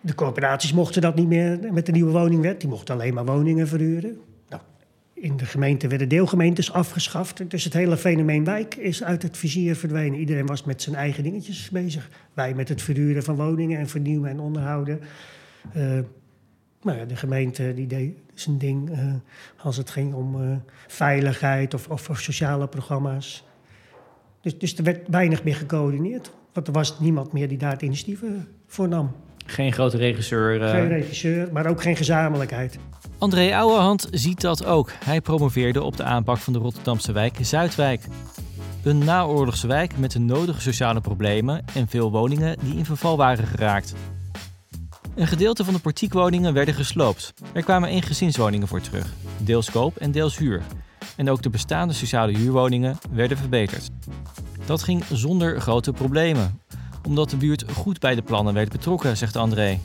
de 0.00 0.14
corporaties 0.14 0.72
mochten 0.72 1.02
dat 1.02 1.14
niet 1.14 1.28
meer 1.28 1.58
met 1.72 1.86
de 1.86 1.92
nieuwe 1.92 2.12
woningwet. 2.12 2.60
Die 2.60 2.68
mochten 2.68 2.94
alleen 2.94 3.14
maar 3.14 3.24
woningen 3.24 3.68
verhuren. 3.68 4.18
Nou, 4.48 4.62
in 5.12 5.36
de 5.36 5.44
gemeente 5.44 5.88
werden 5.88 6.08
deelgemeentes 6.08 6.72
afgeschaft. 6.72 7.50
Dus 7.50 7.64
het 7.64 7.72
hele 7.72 7.96
fenomeen 7.96 8.44
wijk 8.44 8.74
is 8.74 9.04
uit 9.04 9.22
het 9.22 9.36
vizier 9.36 9.76
verdwenen. 9.76 10.18
Iedereen 10.18 10.46
was 10.46 10.64
met 10.64 10.82
zijn 10.82 10.96
eigen 10.96 11.22
dingetjes 11.22 11.70
bezig. 11.70 12.08
Wij 12.34 12.54
met 12.54 12.68
het 12.68 12.82
verhuren 12.82 13.22
van 13.22 13.36
woningen 13.36 13.78
en 13.78 13.88
vernieuwen 13.88 14.30
en 14.30 14.40
onderhouden. 14.40 15.00
Uh, 15.76 15.98
nou 16.82 16.98
ja, 16.98 17.04
de 17.04 17.16
gemeente 17.16 17.74
die 17.74 17.86
deed 17.86 18.16
zijn 18.34 18.58
ding 18.58 18.90
uh, 18.90 19.14
als 19.56 19.76
het 19.76 19.90
ging 19.90 20.14
om 20.14 20.42
uh, 20.42 20.56
veiligheid 20.86 21.74
of, 21.74 21.88
of, 21.88 22.10
of, 22.10 22.20
sociale 22.20 22.68
programma's. 22.68 23.44
Dus, 24.40 24.58
dus 24.58 24.76
er 24.76 24.84
werd 24.84 25.08
weinig 25.08 25.44
meer 25.44 25.56
gecoördineerd. 25.56 26.30
Want 26.52 26.66
er 26.66 26.72
was 26.72 27.00
niemand 27.00 27.32
meer 27.32 27.48
die 27.48 27.58
daar 27.58 27.72
het 27.72 27.82
initiatief 27.82 28.22
voor 28.66 28.88
nam. 28.88 29.12
Geen 29.46 29.72
grote 29.72 29.96
regisseur. 29.96 30.62
Uh... 30.62 30.70
Geen 30.70 30.88
regisseur, 30.88 31.52
maar 31.52 31.66
ook 31.66 31.82
geen 31.82 31.96
gezamenlijkheid. 31.96 32.78
André 33.18 33.56
Ouwehand 33.56 34.08
ziet 34.10 34.40
dat 34.40 34.64
ook. 34.64 34.92
Hij 35.04 35.20
promoveerde 35.20 35.82
op 35.82 35.96
de 35.96 36.02
aanpak 36.02 36.36
van 36.36 36.52
de 36.52 36.58
Rotterdamse 36.58 37.12
wijk 37.12 37.36
Zuidwijk. 37.40 38.04
Een 38.82 38.98
naoorlogse 38.98 39.66
wijk 39.66 39.98
met 39.98 40.10
de 40.10 40.18
nodige 40.18 40.60
sociale 40.60 41.00
problemen 41.00 41.64
en 41.74 41.88
veel 41.88 42.10
woningen 42.10 42.56
die 42.62 42.76
in 42.76 42.84
verval 42.84 43.16
waren 43.16 43.46
geraakt. 43.46 43.94
Een 45.18 45.26
gedeelte 45.26 45.64
van 45.64 45.74
de 45.74 45.80
portiekwoningen 45.80 46.52
werden 46.52 46.74
gesloopt. 46.74 47.34
Er 47.52 47.62
kwamen 47.62 47.88
één 47.88 48.02
gezinswoningen 48.02 48.68
voor 48.68 48.80
terug, 48.80 49.12
deels 49.38 49.70
koop 49.70 49.96
en 49.96 50.10
deels 50.10 50.38
huur. 50.38 50.62
En 51.16 51.30
ook 51.30 51.42
de 51.42 51.50
bestaande 51.50 51.94
sociale 51.94 52.36
huurwoningen 52.36 52.98
werden 53.10 53.36
verbeterd. 53.36 53.90
Dat 54.66 54.82
ging 54.82 55.04
zonder 55.12 55.60
grote 55.60 55.92
problemen, 55.92 56.60
omdat 57.06 57.30
de 57.30 57.36
buurt 57.36 57.64
goed 57.72 58.00
bij 58.00 58.14
de 58.14 58.22
plannen 58.22 58.54
werd 58.54 58.68
betrokken, 58.68 59.16
zegt 59.16 59.36
André. 59.36 59.78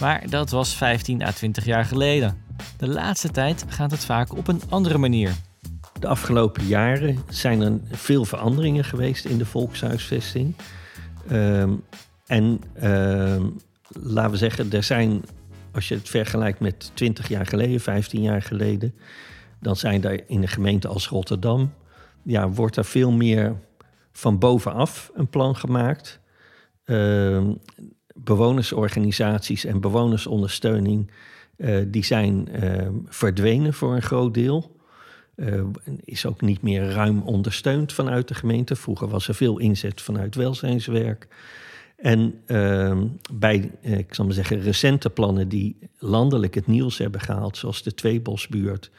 Maar 0.00 0.30
dat 0.30 0.50
was 0.50 0.74
15 0.74 1.22
à 1.22 1.32
20 1.32 1.64
jaar 1.64 1.84
geleden. 1.84 2.42
De 2.76 2.88
laatste 2.88 3.30
tijd 3.30 3.64
gaat 3.68 3.90
het 3.90 4.04
vaak 4.04 4.36
op 4.36 4.48
een 4.48 4.62
andere 4.68 4.98
manier. 4.98 5.34
De 6.00 6.06
afgelopen 6.06 6.66
jaren 6.66 7.18
zijn 7.28 7.60
er 7.60 7.78
veel 7.90 8.24
veranderingen 8.24 8.84
geweest 8.84 9.24
in 9.24 9.38
de 9.38 9.46
volkshuisvesting. 9.46 10.54
Ehm, 11.28 11.70
en 12.26 12.60
uh, 12.82 13.36
laten 13.88 14.30
we 14.30 14.36
zeggen, 14.36 14.72
er 14.72 14.82
zijn, 14.82 15.22
als 15.72 15.88
je 15.88 15.94
het 15.94 16.08
vergelijkt 16.08 16.60
met 16.60 16.90
20 16.94 17.28
jaar 17.28 17.46
geleden, 17.46 17.80
15 17.80 18.22
jaar 18.22 18.42
geleden, 18.42 18.94
dan 19.60 19.76
zijn 19.76 20.04
er 20.04 20.28
in 20.28 20.42
een 20.42 20.48
gemeente 20.48 20.88
als 20.88 21.08
Rotterdam, 21.08 21.72
ja, 22.22 22.48
wordt 22.48 22.76
er 22.76 22.84
veel 22.84 23.12
meer 23.12 23.56
van 24.12 24.38
bovenaf 24.38 25.10
een 25.14 25.28
plan 25.28 25.56
gemaakt. 25.56 26.20
Uh, 26.84 27.48
bewonersorganisaties 28.14 29.64
en 29.64 29.80
bewonersondersteuning, 29.80 31.10
uh, 31.56 31.84
die 31.86 32.04
zijn 32.04 32.48
uh, 32.64 32.88
verdwenen 33.06 33.74
voor 33.74 33.94
een 33.94 34.02
groot 34.02 34.34
deel. 34.34 34.74
Uh, 35.36 35.62
is 36.04 36.26
ook 36.26 36.40
niet 36.40 36.62
meer 36.62 36.90
ruim 36.90 37.22
ondersteund 37.22 37.92
vanuit 37.92 38.28
de 38.28 38.34
gemeente. 38.34 38.76
Vroeger 38.76 39.08
was 39.08 39.28
er 39.28 39.34
veel 39.34 39.58
inzet 39.58 40.00
vanuit 40.00 40.34
welzijnswerk. 40.34 41.28
En 41.96 42.40
uh, 42.46 43.02
bij, 43.32 43.70
eh, 43.82 43.98
ik 43.98 44.14
zal 44.14 44.24
maar 44.24 44.34
zeggen, 44.34 44.60
recente 44.60 45.10
plannen 45.10 45.48
die 45.48 45.78
landelijk 45.98 46.54
het 46.54 46.66
nieuws 46.66 46.98
hebben 46.98 47.20
gehaald, 47.20 47.56
zoals 47.56 47.82
de 47.82 47.94
Tweebosbuurt, 47.94 48.90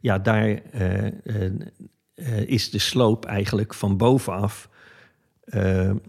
ja, 0.00 0.18
daar 0.18 0.60
uh, 0.74 2.40
is 2.46 2.70
de 2.70 2.78
sloop 2.78 3.24
eigenlijk 3.24 3.74
van 3.74 3.96
bovenaf 3.96 4.68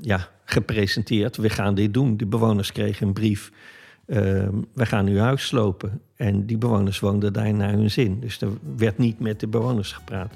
ja, 0.01 0.29
gepresenteerd. 0.45 1.37
We 1.37 1.49
gaan 1.49 1.75
dit 1.75 1.93
doen. 1.93 2.17
De 2.17 2.25
bewoners 2.25 2.71
kregen 2.71 3.07
een 3.07 3.13
brief. 3.13 3.51
Ehm, 4.05 4.55
we 4.73 4.85
gaan 4.85 5.07
uw 5.07 5.17
huis 5.17 5.45
slopen. 5.45 6.01
En 6.15 6.45
die 6.45 6.57
bewoners 6.57 6.99
woonden 6.99 7.33
daar 7.33 7.53
naar 7.53 7.71
hun 7.71 7.91
zin. 7.91 8.19
Dus 8.19 8.41
er 8.41 8.49
werd 8.77 8.97
niet 8.97 9.19
met 9.19 9.39
de 9.39 9.47
bewoners 9.47 9.91
gepraat. 9.91 10.33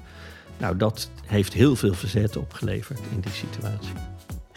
Nou, 0.58 0.76
dat 0.76 1.10
heeft 1.26 1.52
heel 1.52 1.76
veel 1.76 1.94
verzet 1.94 2.36
opgeleverd 2.36 3.00
in 3.14 3.20
die 3.20 3.32
situatie. 3.32 3.92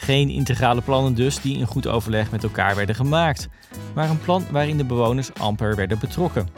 Geen 0.01 0.29
integrale 0.29 0.81
plannen 0.81 1.15
dus 1.15 1.41
die 1.41 1.57
in 1.57 1.65
goed 1.65 1.87
overleg 1.87 2.31
met 2.31 2.43
elkaar 2.43 2.75
werden 2.75 2.95
gemaakt, 2.95 3.47
maar 3.93 4.09
een 4.09 4.21
plan 4.21 4.45
waarin 4.51 4.77
de 4.77 4.85
bewoners 4.85 5.33
amper 5.33 5.75
werden 5.75 5.99
betrokken. 5.99 6.49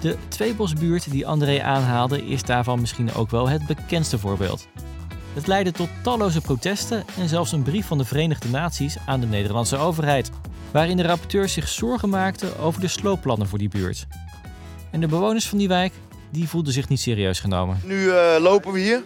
De 0.00 0.16
Tweebosbuurt 0.28 1.10
die 1.10 1.26
André 1.26 1.62
aanhaalde 1.62 2.26
is 2.26 2.42
daarvan 2.42 2.80
misschien 2.80 3.14
ook 3.14 3.30
wel 3.30 3.48
het 3.48 3.66
bekendste 3.66 4.18
voorbeeld. 4.18 4.68
Het 5.34 5.46
leidde 5.46 5.72
tot 5.72 5.88
talloze 6.02 6.40
protesten 6.40 7.04
en 7.18 7.28
zelfs 7.28 7.52
een 7.52 7.62
brief 7.62 7.86
van 7.86 7.98
de 7.98 8.04
Verenigde 8.04 8.48
Naties 8.48 8.96
aan 9.06 9.20
de 9.20 9.26
Nederlandse 9.26 9.76
overheid, 9.76 10.30
waarin 10.70 10.96
de 10.96 11.02
rapporteur 11.02 11.48
zich 11.48 11.68
zorgen 11.68 12.08
maakte 12.08 12.58
over 12.58 12.80
de 12.80 12.88
sloopplannen 12.88 13.48
voor 13.48 13.58
die 13.58 13.68
buurt. 13.68 14.06
En 14.90 15.00
de 15.00 15.06
bewoners 15.06 15.48
van 15.48 15.58
die 15.58 15.68
wijk 15.68 15.92
die 16.30 16.48
voelden 16.48 16.72
zich 16.72 16.88
niet 16.88 17.00
serieus 17.00 17.40
genomen. 17.40 17.80
Nu 17.84 18.02
uh, 18.02 18.36
lopen 18.40 18.72
we 18.72 18.78
hier. 18.78 19.02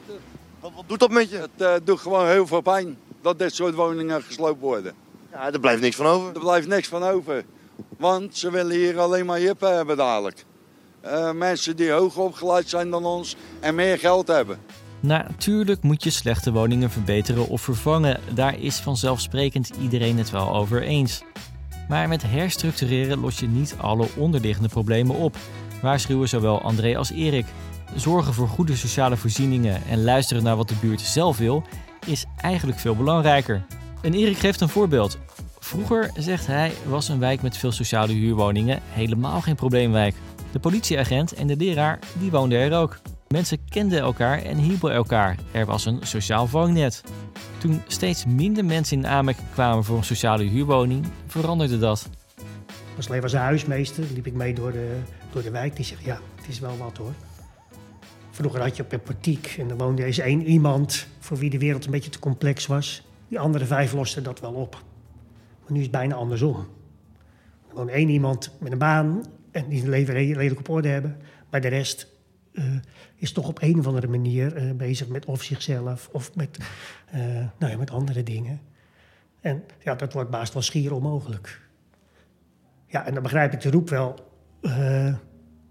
Wat, 0.61 0.73
wat, 0.75 0.85
doet 0.87 1.01
dat 1.01 1.11
met 1.11 1.31
je? 1.31 1.37
Het 1.37 1.51
uh, 1.59 1.73
doet 1.85 2.01
gewoon 2.01 2.29
heel 2.29 2.47
veel 2.47 2.61
pijn 2.61 2.97
dat 3.23 3.39
dit 3.39 3.55
soort 3.55 3.75
woningen 3.75 4.23
gesloopt 4.23 4.61
worden. 4.61 4.93
Ja, 5.33 5.53
er 5.53 5.61
blijft 5.61 5.81
niks 5.81 5.97
van 5.97 6.07
over. 6.07 6.35
Er 6.35 6.41
blijft 6.41 6.67
niks 6.67 6.89
van 6.89 7.03
over. 7.03 7.45
Want 7.99 8.37
ze 8.37 8.51
willen 8.51 8.77
hier 8.77 8.99
alleen 8.99 9.27
maar 9.27 9.39
hippen 9.39 9.75
hebben 9.77 9.97
dadelijk. 9.97 10.45
Uh, 11.05 11.33
mensen 11.33 11.77
die 11.77 11.91
hoger 11.91 12.23
opgeleid 12.23 12.69
zijn 12.69 12.91
dan 12.91 13.05
ons 13.05 13.37
en 13.61 13.75
meer 13.75 13.99
geld 13.99 14.27
hebben. 14.27 14.59
Natuurlijk 15.01 15.83
moet 15.83 16.05
je 16.05 16.11
slechte 16.11 16.53
woningen 16.53 16.91
verbeteren 16.91 17.49
of 17.49 17.63
vervangen. 17.63 18.21
Daar 18.35 18.59
is 18.59 18.77
vanzelfsprekend 18.77 19.71
iedereen 19.81 20.19
het 20.19 20.31
wel 20.31 20.55
over 20.55 20.83
eens. 20.83 21.23
Maar 21.89 22.09
met 22.09 22.23
herstructureren 22.23 23.21
los 23.21 23.39
je 23.39 23.47
niet 23.47 23.75
alle 23.81 24.07
onderliggende 24.17 24.69
problemen 24.69 25.17
op. 25.17 25.37
Waarschuwen 25.83 26.29
zowel 26.29 26.63
André 26.63 26.97
als 26.97 27.11
Erik. 27.11 27.47
Zorgen 27.97 28.35
voor 28.35 28.49
goede 28.49 28.77
sociale 28.77 29.17
voorzieningen 29.17 29.83
en 29.89 30.05
luisteren 30.05 30.43
naar 30.43 30.57
wat 30.57 30.69
de 30.69 30.75
buurt 30.81 31.01
zelf 31.01 31.39
wil, 31.39 31.65
is 32.07 32.25
eigenlijk 32.37 32.79
veel 32.79 32.97
belangrijker. 32.97 33.63
En 34.01 34.15
Erik 34.15 34.39
geeft 34.39 34.61
een 34.61 34.69
voorbeeld. 34.69 35.19
Vroeger, 35.59 36.11
zegt 36.17 36.47
hij, 36.47 36.73
was 36.87 37.09
een 37.09 37.19
wijk 37.19 37.43
met 37.43 37.57
veel 37.57 37.73
sociale 37.73 38.13
huurwoningen 38.13 38.81
helemaal 38.89 39.41
geen 39.41 39.55
probleemwijk. 39.55 40.15
De 40.53 40.59
politieagent 40.59 41.33
en 41.33 41.47
de 41.47 41.57
leraar 41.57 41.99
die 42.19 42.31
woonden 42.31 42.59
er 42.59 42.79
ook. 42.79 42.99
Mensen 43.29 43.59
kenden 43.69 44.01
elkaar 44.01 44.43
en 44.43 44.57
hielpen 44.57 44.93
elkaar. 44.93 45.37
Er 45.53 45.67
was 45.67 45.85
een 45.85 45.99
sociaal 46.03 46.47
vangnet. 46.47 47.03
Toen 47.59 47.83
steeds 47.87 48.27
minder 48.27 48.65
mensen 48.65 48.97
in 48.97 49.07
aanmerking 49.07 49.47
kwamen 49.53 49.85
voor 49.85 49.97
een 49.97 50.05
sociale 50.05 50.43
huurwoning, 50.43 51.07
veranderde 51.27 51.79
dat. 51.79 52.09
Als 52.97 53.09
alleen 53.09 53.21
was 53.21 53.33
een 53.33 53.39
huismeester, 53.39 54.05
liep 54.15 54.27
ik 54.27 54.35
mee 54.35 54.55
door 54.55 54.73
de, 54.73 54.99
door 55.33 55.43
de 55.43 55.51
wijk. 55.51 55.77
Die 55.77 55.85
zegt, 55.85 56.05
ja, 56.05 56.19
het 56.37 56.49
is 56.49 56.59
wel 56.59 56.77
wat 56.77 56.97
hoor. 56.97 57.13
Vroeger 58.33 58.61
had 58.61 58.77
je 58.77 58.83
op 58.83 58.93
een 58.93 59.03
portiek 59.03 59.55
en 59.59 59.71
er 59.71 59.77
woonde 59.77 60.05
eens 60.05 60.19
één 60.19 60.43
iemand 60.43 61.07
voor 61.19 61.37
wie 61.37 61.51
de 61.51 61.59
wereld 61.59 61.85
een 61.85 61.91
beetje 61.91 62.11
te 62.11 62.19
complex 62.19 62.67
was. 62.67 63.07
Die 63.29 63.39
andere 63.39 63.65
vijf 63.65 63.93
losten 63.93 64.23
dat 64.23 64.41
wel 64.41 64.53
op. 64.53 64.83
Maar 65.63 65.73
nu 65.73 65.77
is 65.77 65.83
het 65.83 65.93
bijna 65.93 66.15
andersom. 66.15 66.57
Er 67.69 67.75
woont 67.75 67.91
één 67.91 68.09
iemand 68.09 68.51
met 68.61 68.73
een 68.73 68.79
baan 68.79 69.25
en 69.51 69.69
die 69.69 69.79
zijn 69.79 69.91
leven 69.91 70.15
redelijk 70.15 70.59
op 70.59 70.69
orde 70.69 70.89
hebben. 70.89 71.17
Maar 71.51 71.61
de 71.61 71.69
rest 71.69 72.07
uh, 72.53 72.65
is 73.17 73.33
toch 73.33 73.49
op 73.49 73.63
een 73.63 73.79
of 73.79 73.87
andere 73.87 74.09
manier 74.09 74.63
uh, 74.63 74.73
bezig 74.73 75.09
met 75.09 75.25
of 75.25 75.43
zichzelf 75.43 76.09
of 76.13 76.35
met, 76.35 76.59
uh, 77.15 77.21
nou 77.59 77.73
ja, 77.73 77.77
met 77.77 77.91
andere 77.91 78.23
dingen. 78.23 78.61
En 79.41 79.65
ja, 79.79 79.95
dat 79.95 80.13
wordt 80.13 80.31
baast 80.31 80.53
wel 80.53 80.63
schier 80.63 80.95
onmogelijk. 80.95 81.61
Ja, 82.87 83.07
en 83.07 83.15
dan 83.15 83.23
begrijp 83.23 83.53
ik 83.53 83.61
de 83.61 83.71
roep 83.71 83.89
wel. 83.89 84.15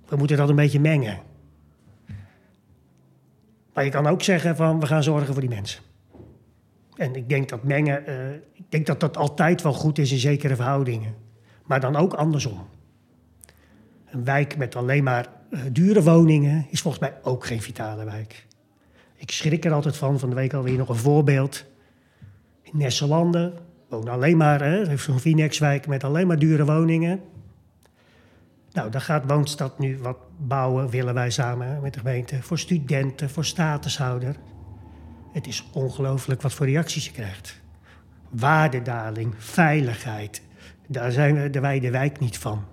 we 0.07 0.15
moeten 0.15 0.37
dat 0.37 0.49
een 0.49 0.55
beetje 0.55 0.79
mengen. 0.79 1.29
Maar 3.81 3.89
je 3.89 3.95
kan 3.95 4.07
ook 4.07 4.21
zeggen 4.21 4.55
van 4.55 4.79
we 4.79 4.85
gaan 4.85 5.03
zorgen 5.03 5.33
voor 5.33 5.41
die 5.41 5.49
mensen. 5.49 5.81
En 6.95 7.15
ik 7.15 7.29
denk 7.29 7.49
dat 7.49 7.63
mengen, 7.63 8.03
uh, 8.09 8.33
ik 8.53 8.63
denk 8.69 8.85
dat 8.85 8.99
dat 8.99 9.17
altijd 9.17 9.61
wel 9.61 9.73
goed 9.73 9.97
is 9.97 10.11
in 10.11 10.17
zekere 10.17 10.55
verhoudingen. 10.55 11.15
Maar 11.65 11.79
dan 11.79 11.95
ook 11.95 12.13
andersom. 12.13 12.67
Een 14.05 14.23
wijk 14.23 14.57
met 14.57 14.75
alleen 14.75 15.03
maar 15.03 15.27
uh, 15.49 15.59
dure 15.71 16.03
woningen 16.03 16.65
is 16.69 16.81
volgens 16.81 17.03
mij 17.03 17.13
ook 17.23 17.45
geen 17.45 17.61
vitale 17.61 18.05
wijk. 18.05 18.47
Ik 19.15 19.31
schrik 19.31 19.65
er 19.65 19.73
altijd 19.73 19.97
van. 19.97 20.19
Van 20.19 20.29
de 20.29 20.35
week 20.35 20.53
alweer 20.53 20.77
nog 20.77 20.89
een 20.89 20.95
voorbeeld. 20.95 21.65
In 22.61 22.77
Nesselanden 22.77 23.53
wonen 23.89 24.13
alleen 24.13 24.37
maar, 24.37 24.61
hè, 24.61 24.97
zo'n 24.97 25.19
Vinex-wijk 25.19 25.87
met 25.87 26.03
alleen 26.03 26.27
maar 26.27 26.39
dure 26.39 26.65
woningen. 26.65 27.21
Nou, 28.71 28.89
daar 28.89 29.01
gaat 29.01 29.23
Woonstad 29.27 29.79
nu 29.79 29.97
wat 29.97 30.17
bouwen, 30.37 30.89
willen 30.89 31.13
wij 31.13 31.29
samen 31.29 31.81
met 31.81 31.93
de 31.93 31.99
gemeente. 31.99 32.41
Voor 32.41 32.59
studenten, 32.59 33.29
voor 33.29 33.45
statushouder. 33.45 34.35
Het 35.31 35.47
is 35.47 35.69
ongelooflijk 35.73 36.41
wat 36.41 36.53
voor 36.53 36.65
reacties 36.65 37.05
je 37.05 37.11
krijgt. 37.11 37.61
Waardedaling, 38.29 39.33
veiligheid. 39.37 40.41
Daar 40.87 41.11
zijn 41.11 41.41
we, 41.41 41.49
de 41.49 41.89
wijk 41.91 42.19
niet 42.19 42.37
van. 42.37 42.65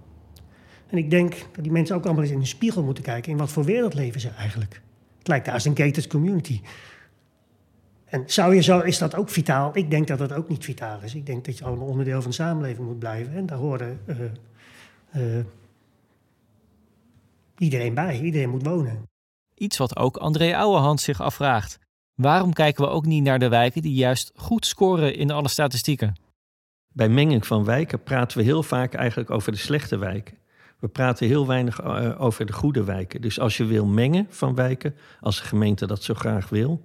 En 0.86 0.98
ik 0.98 1.10
denk 1.10 1.34
dat 1.52 1.62
die 1.62 1.72
mensen 1.72 1.96
ook 1.96 2.04
allemaal 2.04 2.22
eens 2.22 2.32
in 2.32 2.40
de 2.40 2.46
spiegel 2.46 2.82
moeten 2.82 3.04
kijken. 3.04 3.32
In 3.32 3.38
wat 3.38 3.50
voor 3.50 3.64
wereld 3.64 3.94
leven 3.94 4.20
ze 4.20 4.28
eigenlijk? 4.28 4.80
Het 5.18 5.28
lijkt 5.28 5.46
daar 5.46 5.66
een 5.66 5.76
gated 5.76 6.06
community. 6.06 6.60
En 8.04 8.22
zou 8.26 8.54
je 8.54 8.62
zo, 8.62 8.80
is 8.80 8.98
dat 8.98 9.14
ook 9.14 9.28
vitaal? 9.28 9.70
Ik 9.76 9.90
denk 9.90 10.06
dat 10.06 10.18
dat 10.18 10.32
ook 10.32 10.48
niet 10.48 10.64
vitaal 10.64 11.00
is. 11.02 11.14
Ik 11.14 11.26
denk 11.26 11.44
dat 11.44 11.58
je 11.58 11.64
allemaal 11.64 11.86
onderdeel 11.86 12.22
van 12.22 12.30
de 12.30 12.36
samenleving 12.36 12.86
moet 12.86 12.98
blijven. 12.98 13.34
En 13.34 13.46
daar 13.46 13.58
horen 13.58 14.00
uh, 14.06 14.16
uh, 15.16 15.44
iedereen 17.60 17.94
bij. 17.94 18.20
Iedereen 18.20 18.50
moet 18.50 18.66
wonen. 18.66 19.08
Iets 19.54 19.76
wat 19.76 19.96
ook 19.96 20.16
André 20.16 20.56
Ouwehand 20.56 21.00
zich 21.00 21.20
afvraagt. 21.20 21.78
Waarom 22.14 22.52
kijken 22.52 22.84
we 22.84 22.90
ook 22.90 23.06
niet 23.06 23.22
naar 23.22 23.38
de 23.38 23.48
wijken 23.48 23.82
die 23.82 23.94
juist 23.94 24.32
goed 24.34 24.66
scoren 24.66 25.14
in 25.14 25.30
alle 25.30 25.48
statistieken? 25.48 26.20
Bij 26.92 27.08
menging 27.08 27.46
van 27.46 27.64
wijken 27.64 28.02
praten 28.02 28.38
we 28.38 28.44
heel 28.44 28.62
vaak 28.62 28.94
eigenlijk 28.94 29.30
over 29.30 29.52
de 29.52 29.58
slechte 29.58 29.98
wijken. 29.98 30.38
We 30.78 30.88
praten 30.88 31.26
heel 31.26 31.46
weinig 31.46 31.82
uh, 31.82 32.20
over 32.20 32.46
de 32.46 32.52
goede 32.52 32.84
wijken. 32.84 33.20
Dus 33.20 33.40
als 33.40 33.56
je 33.56 33.64
wil 33.64 33.86
mengen 33.86 34.26
van 34.28 34.54
wijken, 34.54 34.94
als 35.20 35.36
de 35.36 35.42
gemeente 35.46 35.86
dat 35.86 36.02
zo 36.02 36.14
graag 36.14 36.48
wil, 36.48 36.84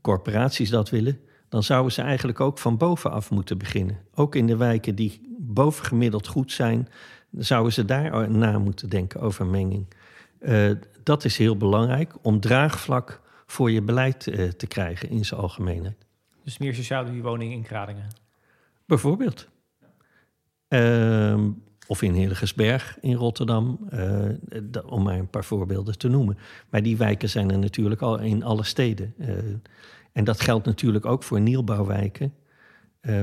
corporaties 0.00 0.70
dat 0.70 0.90
willen, 0.90 1.20
dan 1.48 1.62
zouden 1.62 1.92
ze 1.92 2.02
eigenlijk 2.02 2.40
ook 2.40 2.58
van 2.58 2.76
bovenaf 2.76 3.30
moeten 3.30 3.58
beginnen. 3.58 3.98
Ook 4.14 4.34
in 4.34 4.46
de 4.46 4.56
wijken 4.56 4.94
die 4.94 5.36
bovengemiddeld 5.38 6.26
goed 6.26 6.52
zijn, 6.52 6.88
zouden 7.36 7.72
ze 7.72 7.84
daar 7.84 8.30
na 8.30 8.58
moeten 8.58 8.88
denken 8.88 9.20
over 9.20 9.46
menging. 9.46 9.86
Uh, 10.40 10.70
dat 11.02 11.24
is 11.24 11.36
heel 11.36 11.56
belangrijk 11.56 12.14
om 12.22 12.40
draagvlak 12.40 13.20
voor 13.46 13.70
je 13.70 13.82
beleid 13.82 14.26
uh, 14.26 14.48
te 14.48 14.66
krijgen 14.66 15.08
in 15.08 15.24
zijn 15.24 15.40
algemeenheid. 15.40 16.06
Dus 16.44 16.58
meer 16.58 16.74
sociale 16.74 17.10
huurwoningen 17.10 17.56
in 17.56 17.62
Kradingen? 17.62 18.08
Bijvoorbeeld. 18.86 19.48
Uh, 20.68 21.44
of 21.86 22.02
in 22.02 22.12
Hillegersberg 22.12 22.98
in 23.00 23.14
Rotterdam, 23.14 23.88
uh, 23.92 24.30
om 24.86 25.02
maar 25.02 25.18
een 25.18 25.30
paar 25.30 25.44
voorbeelden 25.44 25.98
te 25.98 26.08
noemen. 26.08 26.38
Maar 26.70 26.82
die 26.82 26.96
wijken 26.96 27.28
zijn 27.28 27.50
er 27.50 27.58
natuurlijk 27.58 28.00
al 28.00 28.18
in 28.18 28.42
alle 28.42 28.64
steden. 28.64 29.14
en 30.12 30.24
dat 30.24 30.40
geldt 30.40 30.66
natuurlijk 30.66 31.06
ook 31.06 31.22
voor 31.22 31.40
nieuwbouwwijken, 31.40 32.34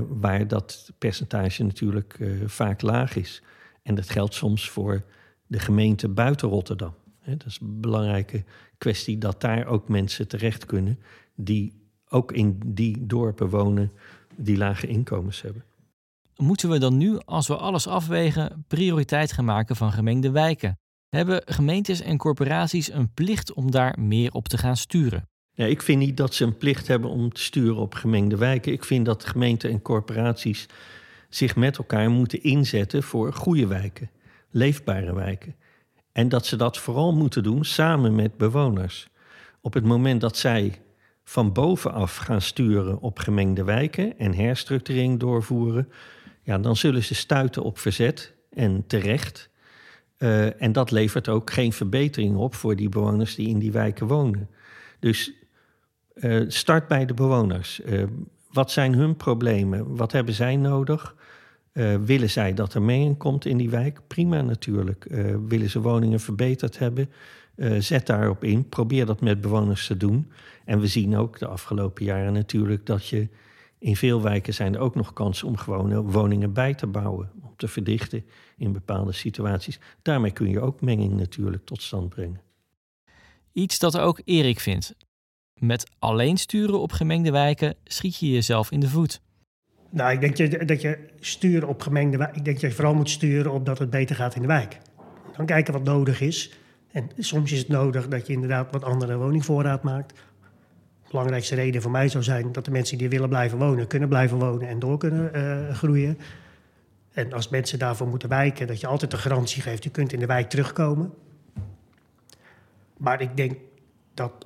waar 0.07 0.47
dat 0.47 0.91
percentage 0.97 1.63
natuurlijk 1.63 2.17
vaak 2.45 2.81
laag 2.81 3.15
is. 3.15 3.41
En 3.83 3.95
dat 3.95 4.09
geldt 4.09 4.33
soms 4.33 4.69
voor 4.69 5.03
de 5.47 5.59
gemeente 5.59 6.09
buiten 6.09 6.49
Rotterdam. 6.49 6.93
Dat 7.25 7.45
is 7.45 7.59
een 7.61 7.81
belangrijke 7.81 8.43
kwestie 8.77 9.17
dat 9.17 9.41
daar 9.41 9.65
ook 9.65 9.87
mensen 9.87 10.27
terecht 10.27 10.65
kunnen 10.65 10.99
die 11.35 11.81
ook 12.09 12.31
in 12.31 12.59
die 12.65 13.05
dorpen 13.05 13.49
wonen 13.49 13.91
die 14.35 14.57
lage 14.57 14.87
inkomens 14.87 15.41
hebben. 15.41 15.63
Moeten 16.35 16.69
we 16.69 16.79
dan 16.79 16.97
nu, 16.97 17.19
als 17.19 17.47
we 17.47 17.57
alles 17.57 17.87
afwegen, 17.87 18.65
prioriteit 18.67 19.31
gaan 19.31 19.45
maken 19.45 19.75
van 19.75 19.91
gemengde 19.91 20.31
wijken? 20.31 20.77
Hebben 21.09 21.41
gemeentes 21.45 22.01
en 22.01 22.17
corporaties 22.17 22.91
een 22.91 23.13
plicht 23.13 23.53
om 23.53 23.71
daar 23.71 23.99
meer 23.99 24.31
op 24.31 24.47
te 24.47 24.57
gaan 24.57 24.77
sturen? 24.77 25.27
Ja, 25.51 25.65
ik 25.65 25.81
vind 25.81 25.99
niet 25.99 26.17
dat 26.17 26.33
ze 26.33 26.43
een 26.43 26.57
plicht 26.57 26.87
hebben 26.87 27.09
om 27.09 27.33
te 27.33 27.41
sturen 27.41 27.75
op 27.75 27.93
gemengde 27.93 28.37
wijken. 28.37 28.71
Ik 28.71 28.83
vind 28.83 29.05
dat 29.05 29.25
gemeenten 29.25 29.69
en 29.69 29.81
corporaties 29.81 30.65
zich 31.35 31.55
met 31.55 31.77
elkaar 31.77 32.09
moeten 32.09 32.43
inzetten 32.43 33.03
voor 33.03 33.33
goede 33.33 33.67
wijken, 33.67 34.09
leefbare 34.49 35.13
wijken. 35.13 35.55
En 36.11 36.29
dat 36.29 36.45
ze 36.45 36.55
dat 36.55 36.77
vooral 36.77 37.13
moeten 37.13 37.43
doen 37.43 37.65
samen 37.65 38.15
met 38.15 38.37
bewoners. 38.37 39.07
Op 39.61 39.73
het 39.73 39.83
moment 39.83 40.21
dat 40.21 40.37
zij 40.37 40.81
van 41.23 41.53
bovenaf 41.53 42.15
gaan 42.15 42.41
sturen 42.41 42.99
op 43.01 43.19
gemengde 43.19 43.63
wijken 43.63 44.17
en 44.17 44.33
herstructurering 44.33 45.19
doorvoeren, 45.19 45.89
ja, 46.43 46.57
dan 46.57 46.75
zullen 46.75 47.03
ze 47.03 47.15
stuiten 47.15 47.63
op 47.63 47.77
verzet 47.77 48.33
en 48.49 48.83
terecht. 48.87 49.49
Uh, 50.17 50.61
en 50.61 50.71
dat 50.71 50.91
levert 50.91 51.29
ook 51.29 51.51
geen 51.51 51.73
verbetering 51.73 52.35
op 52.35 52.55
voor 52.55 52.75
die 52.75 52.89
bewoners 52.89 53.35
die 53.35 53.47
in 53.47 53.59
die 53.59 53.71
wijken 53.71 54.07
wonen. 54.07 54.49
Dus 54.99 55.31
uh, 56.15 56.43
start 56.47 56.87
bij 56.87 57.05
de 57.05 57.13
bewoners. 57.13 57.81
Uh, 57.85 58.03
wat 58.51 58.71
zijn 58.71 58.93
hun 58.93 59.15
problemen? 59.15 59.95
Wat 59.95 60.11
hebben 60.11 60.33
zij 60.33 60.55
nodig? 60.55 61.15
Uh, 61.73 61.95
willen 61.95 62.29
zij 62.29 62.53
dat 62.53 62.73
er 62.73 62.81
mee 62.81 63.15
komt 63.17 63.45
in 63.45 63.57
die 63.57 63.69
wijk? 63.69 64.01
Prima 64.07 64.41
natuurlijk. 64.41 65.05
Uh, 65.11 65.35
willen 65.47 65.69
ze 65.69 65.81
woningen 65.81 66.19
verbeterd 66.19 66.79
hebben? 66.79 67.09
Uh, 67.55 67.79
zet 67.79 68.05
daarop 68.05 68.43
in. 68.43 68.69
Probeer 68.69 69.05
dat 69.05 69.21
met 69.21 69.41
bewoners 69.41 69.87
te 69.87 69.97
doen. 69.97 70.31
En 70.65 70.79
we 70.79 70.87
zien 70.87 71.17
ook 71.17 71.39
de 71.39 71.47
afgelopen 71.47 72.05
jaren 72.05 72.33
natuurlijk 72.33 72.85
dat 72.85 73.07
je 73.07 73.27
in 73.77 73.95
veel 73.95 74.21
wijken 74.21 74.53
zijn 74.53 74.73
er 74.73 74.79
ook 74.79 74.95
nog 74.95 75.13
kansen 75.13 75.47
om 75.47 75.57
gewone 75.57 76.01
woningen 76.01 76.53
bij 76.53 76.73
te 76.73 76.87
bouwen. 76.87 77.31
Om 77.41 77.53
te 77.57 77.67
verdichten 77.67 78.25
in 78.57 78.73
bepaalde 78.73 79.11
situaties. 79.11 79.79
Daarmee 80.01 80.31
kun 80.31 80.49
je 80.49 80.61
ook 80.61 80.81
menging 80.81 81.13
natuurlijk 81.13 81.65
tot 81.65 81.81
stand 81.81 82.09
brengen. 82.09 82.41
Iets 83.51 83.79
dat 83.79 83.97
ook 83.97 84.21
Erik 84.25 84.59
vindt. 84.59 84.95
Met 85.59 85.89
alleen 85.99 86.37
sturen 86.37 86.79
op 86.79 86.91
gemengde 86.91 87.31
wijken 87.31 87.75
schiet 87.83 88.17
je 88.17 88.29
jezelf 88.29 88.71
in 88.71 88.79
de 88.79 88.89
voet. 88.89 89.21
Nou, 89.93 90.11
ik 90.11 90.35
denk 90.35 90.67
dat 90.67 90.81
je 90.81 90.97
sturen 91.19 91.67
op 91.67 91.81
gemengde 91.81 92.17
wijk. 92.17 92.35
Ik 92.35 92.45
denk 92.45 92.59
dat 92.59 92.69
je 92.69 92.75
vooral 92.75 92.95
moet 92.95 93.09
sturen 93.09 93.51
op 93.51 93.65
dat 93.65 93.79
het 93.79 93.89
beter 93.89 94.15
gaat 94.15 94.35
in 94.35 94.41
de 94.41 94.47
wijk. 94.47 94.77
Dan 95.35 95.45
kijken 95.45 95.73
wat 95.73 95.83
nodig 95.83 96.21
is. 96.21 96.57
En 96.91 97.09
soms 97.17 97.51
is 97.51 97.59
het 97.59 97.67
nodig 97.67 98.07
dat 98.07 98.27
je 98.27 98.33
inderdaad 98.33 98.71
wat 98.71 98.83
andere 98.83 99.17
woningvoorraad 99.17 99.83
maakt. 99.83 100.09
De 101.03 101.09
belangrijkste 101.09 101.55
reden 101.55 101.81
voor 101.81 101.91
mij 101.91 102.07
zou 102.07 102.23
zijn 102.23 102.51
dat 102.51 102.65
de 102.65 102.71
mensen 102.71 102.97
die 102.97 103.09
willen 103.09 103.29
blijven 103.29 103.57
wonen, 103.57 103.87
kunnen 103.87 104.09
blijven 104.09 104.37
wonen 104.37 104.67
en 104.67 104.79
door 104.79 104.97
kunnen 104.97 105.31
uh, 105.35 105.75
groeien. 105.75 106.17
En 107.11 107.33
als 107.33 107.49
mensen 107.49 107.79
daarvoor 107.79 108.07
moeten 108.07 108.29
wijken, 108.29 108.67
dat 108.67 108.79
je 108.79 108.87
altijd 108.87 109.11
de 109.11 109.17
garantie 109.17 109.61
geeft, 109.61 109.83
je 109.83 109.89
kunt 109.89 110.13
in 110.13 110.19
de 110.19 110.25
wijk 110.25 110.49
terugkomen. 110.49 111.13
Maar 112.97 113.21
ik 113.21 113.37
denk 113.37 113.57
dat. 114.13 114.45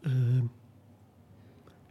Uh, 0.00 0.12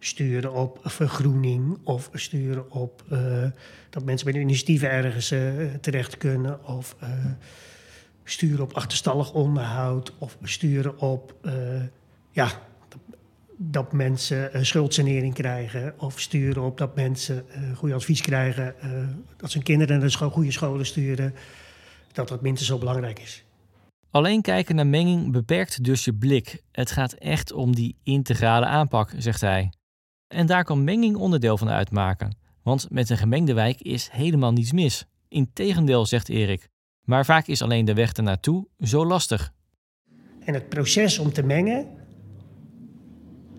sturen 0.06 0.54
op 0.54 0.80
vergroening 0.84 1.78
of 1.84 2.10
sturen 2.14 2.72
op 2.72 3.04
uh, 3.12 3.46
dat 3.90 4.04
mensen 4.04 4.28
met 4.28 4.36
initiatieven 4.36 4.90
ergens 4.90 5.32
uh, 5.32 5.74
terecht 5.82 6.18
kunnen 6.18 6.66
of 6.66 6.96
uh, 7.04 7.10
sturen 8.24 8.64
op 8.64 8.74
achterstallig 8.74 9.34
onderhoud 9.34 10.14
of 10.18 10.38
sturen 10.42 11.00
op 11.00 11.36
ja, 12.32 12.52
dat, 13.58 13.92
mensen 13.92 14.66
schuldsanering 14.66 15.34
krijgen 15.34 15.94
of 15.98 16.20
sturen 16.20 16.64
op 16.64 16.78
dat 16.78 16.96
mensen 16.96 17.46
goede 17.76 17.96
advies 17.96 18.22
krijgen, 18.22 18.76
dat 19.38 19.52
ze 19.52 19.58
hun 19.58 19.66
kinderen 19.66 20.00
naar 20.00 20.10
de 20.10 20.18
goede 20.18 20.52
scholen 20.52 20.86
sturen, 20.86 21.34
dat 22.12 22.28
dat 22.28 22.42
minstens 22.42 22.70
zo 22.70 22.78
belangrijk 22.78 23.20
is. 23.20 23.44
Alleen 24.12 24.42
kijken 24.42 24.76
naar 24.76 24.88
menging 24.88 25.32
beperkt 25.32 25.84
dus 25.84 26.06
je 26.06 26.14
blik. 26.14 26.62
Het 26.72 26.92
gaat 26.92 27.14
echt 27.14 27.52
om 27.52 27.76
die 27.76 27.96
integrale 28.04 28.66
aanpak, 28.66 29.14
zegt 29.18 29.42
hij. 29.42 29.72
En 30.34 30.46
daar 30.46 30.64
kan 30.64 30.84
menging 30.84 31.16
onderdeel 31.16 31.58
van 31.58 31.70
uitmaken. 31.70 32.36
Want 32.64 32.88
met 32.90 33.10
een 33.10 33.18
gemengde 33.18 33.54
wijk 33.54 33.82
is 33.82 34.10
helemaal 34.12 34.52
niets 34.52 34.72
mis. 34.72 35.06
Integendeel, 35.28 36.06
zegt 36.06 36.30
Erik. 36.30 36.70
Maar 37.04 37.26
vaak 37.26 37.48
is 37.48 37.62
alleen 37.62 37.86
de 37.86 37.94
weg 37.94 38.14
ernaartoe 38.14 38.68
zo 38.80 39.06
lastig. 39.06 39.54
En 40.46 40.54
het 40.54 40.70
proces 40.70 41.20
om 41.20 41.34
te 41.34 41.44
mengen, 41.44 41.88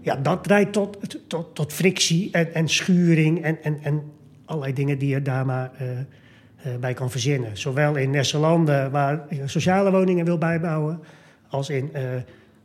ja, 0.01 0.17
dat 0.17 0.47
leidt 0.47 0.73
tot, 0.73 1.19
tot, 1.29 1.55
tot 1.55 1.73
frictie 1.73 2.31
en, 2.31 2.55
en 2.55 2.69
schuring 2.69 3.43
en, 3.43 3.63
en, 3.63 3.83
en 3.83 4.03
allerlei 4.45 4.73
dingen 4.73 4.99
die 4.99 5.09
je 5.09 5.23
daar 5.23 5.47
maar 5.47 5.73
uh, 5.83 5.89
uh, 5.91 6.77
bij 6.81 6.95
kan 6.95 7.11
verzinnen. 7.11 7.57
Zowel 7.57 7.97
in 7.97 8.11
Nesselanden, 8.11 8.91
waar 8.91 9.35
je 9.35 9.49
sociale 9.49 9.91
woningen 9.91 10.25
wil 10.25 10.39
bijbouwen, 10.39 11.01
als 11.49 11.69
in 11.69 11.91
uh, 11.97 12.01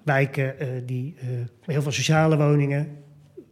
wijken 0.03 0.55
die 0.85 1.15
heel 1.65 1.81
veel 1.81 1.91
sociale 1.91 2.37
woningen 2.37 2.97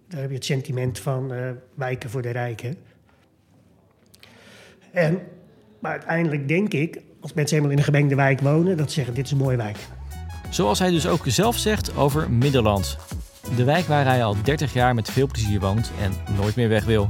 daar 0.08 0.22
heb 0.22 0.30
je 0.30 0.36
het 0.36 0.46
sentiment 0.46 1.00
van 1.00 1.34
uh, 1.34 1.50
wijken 1.74 2.10
voor 2.10 2.22
de 2.22 2.30
rijken. 2.30 2.76
En, 4.92 5.20
maar 5.80 5.92
uiteindelijk 5.92 6.48
denk 6.48 6.74
ik, 6.74 7.02
als 7.20 7.34
mensen 7.34 7.56
helemaal 7.56 7.78
in 7.78 7.78
een 7.78 7.94
gemengde 7.94 8.16
wijk 8.16 8.40
wonen, 8.40 8.78
dat 8.78 8.88
ze 8.88 8.94
zeggen: 8.94 9.14
dit 9.14 9.26
is 9.26 9.32
een 9.32 9.38
mooie 9.38 9.58
wijk. 9.58 9.78
Zoals 10.50 10.80
hij 10.80 10.90
dus 10.90 11.08
ook 11.08 11.24
zelf 11.26 11.58
zegt 11.58 11.96
over 11.96 12.32
Middelland. 12.32 12.98
De 13.56 13.64
wijk 13.64 13.86
waar 13.86 14.06
hij 14.06 14.24
al 14.24 14.36
30 14.44 14.74
jaar 14.74 14.96
met 14.96 15.12
veel 15.12 15.28
plezier 15.28 15.60
woont 15.60 15.92
en 16.02 16.36
nooit 16.36 16.56
meer 16.56 16.70
weg 16.70 16.86
wil. 16.86 17.08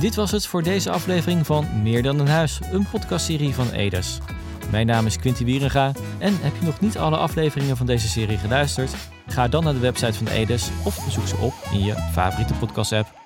Dit 0.00 0.14
was 0.14 0.30
het 0.30 0.46
voor 0.46 0.62
deze 0.62 0.90
aflevering 0.90 1.46
van 1.46 1.82
Meer 1.82 2.02
dan 2.02 2.18
een 2.18 2.28
huis, 2.28 2.60
een 2.72 2.86
podcastserie 2.90 3.54
van 3.54 3.70
Edes. 3.70 4.20
Mijn 4.70 4.86
naam 4.86 5.06
is 5.06 5.18
Quinty 5.18 5.44
Wierenga 5.44 5.92
en 6.18 6.38
heb 6.40 6.52
je 6.58 6.64
nog 6.64 6.80
niet 6.80 6.98
alle 6.98 7.16
afleveringen 7.16 7.76
van 7.76 7.86
deze 7.86 8.08
serie 8.08 8.38
geluisterd? 8.38 8.94
Ga 9.26 9.48
dan 9.48 9.64
naar 9.64 9.72
de 9.72 9.78
website 9.78 10.14
van 10.14 10.26
Edes 10.26 10.70
of 10.84 11.06
zoek 11.08 11.26
ze 11.26 11.36
op 11.36 11.54
in 11.72 11.84
je 11.84 11.94
favoriete 12.12 12.54
podcast-app. 12.54 13.21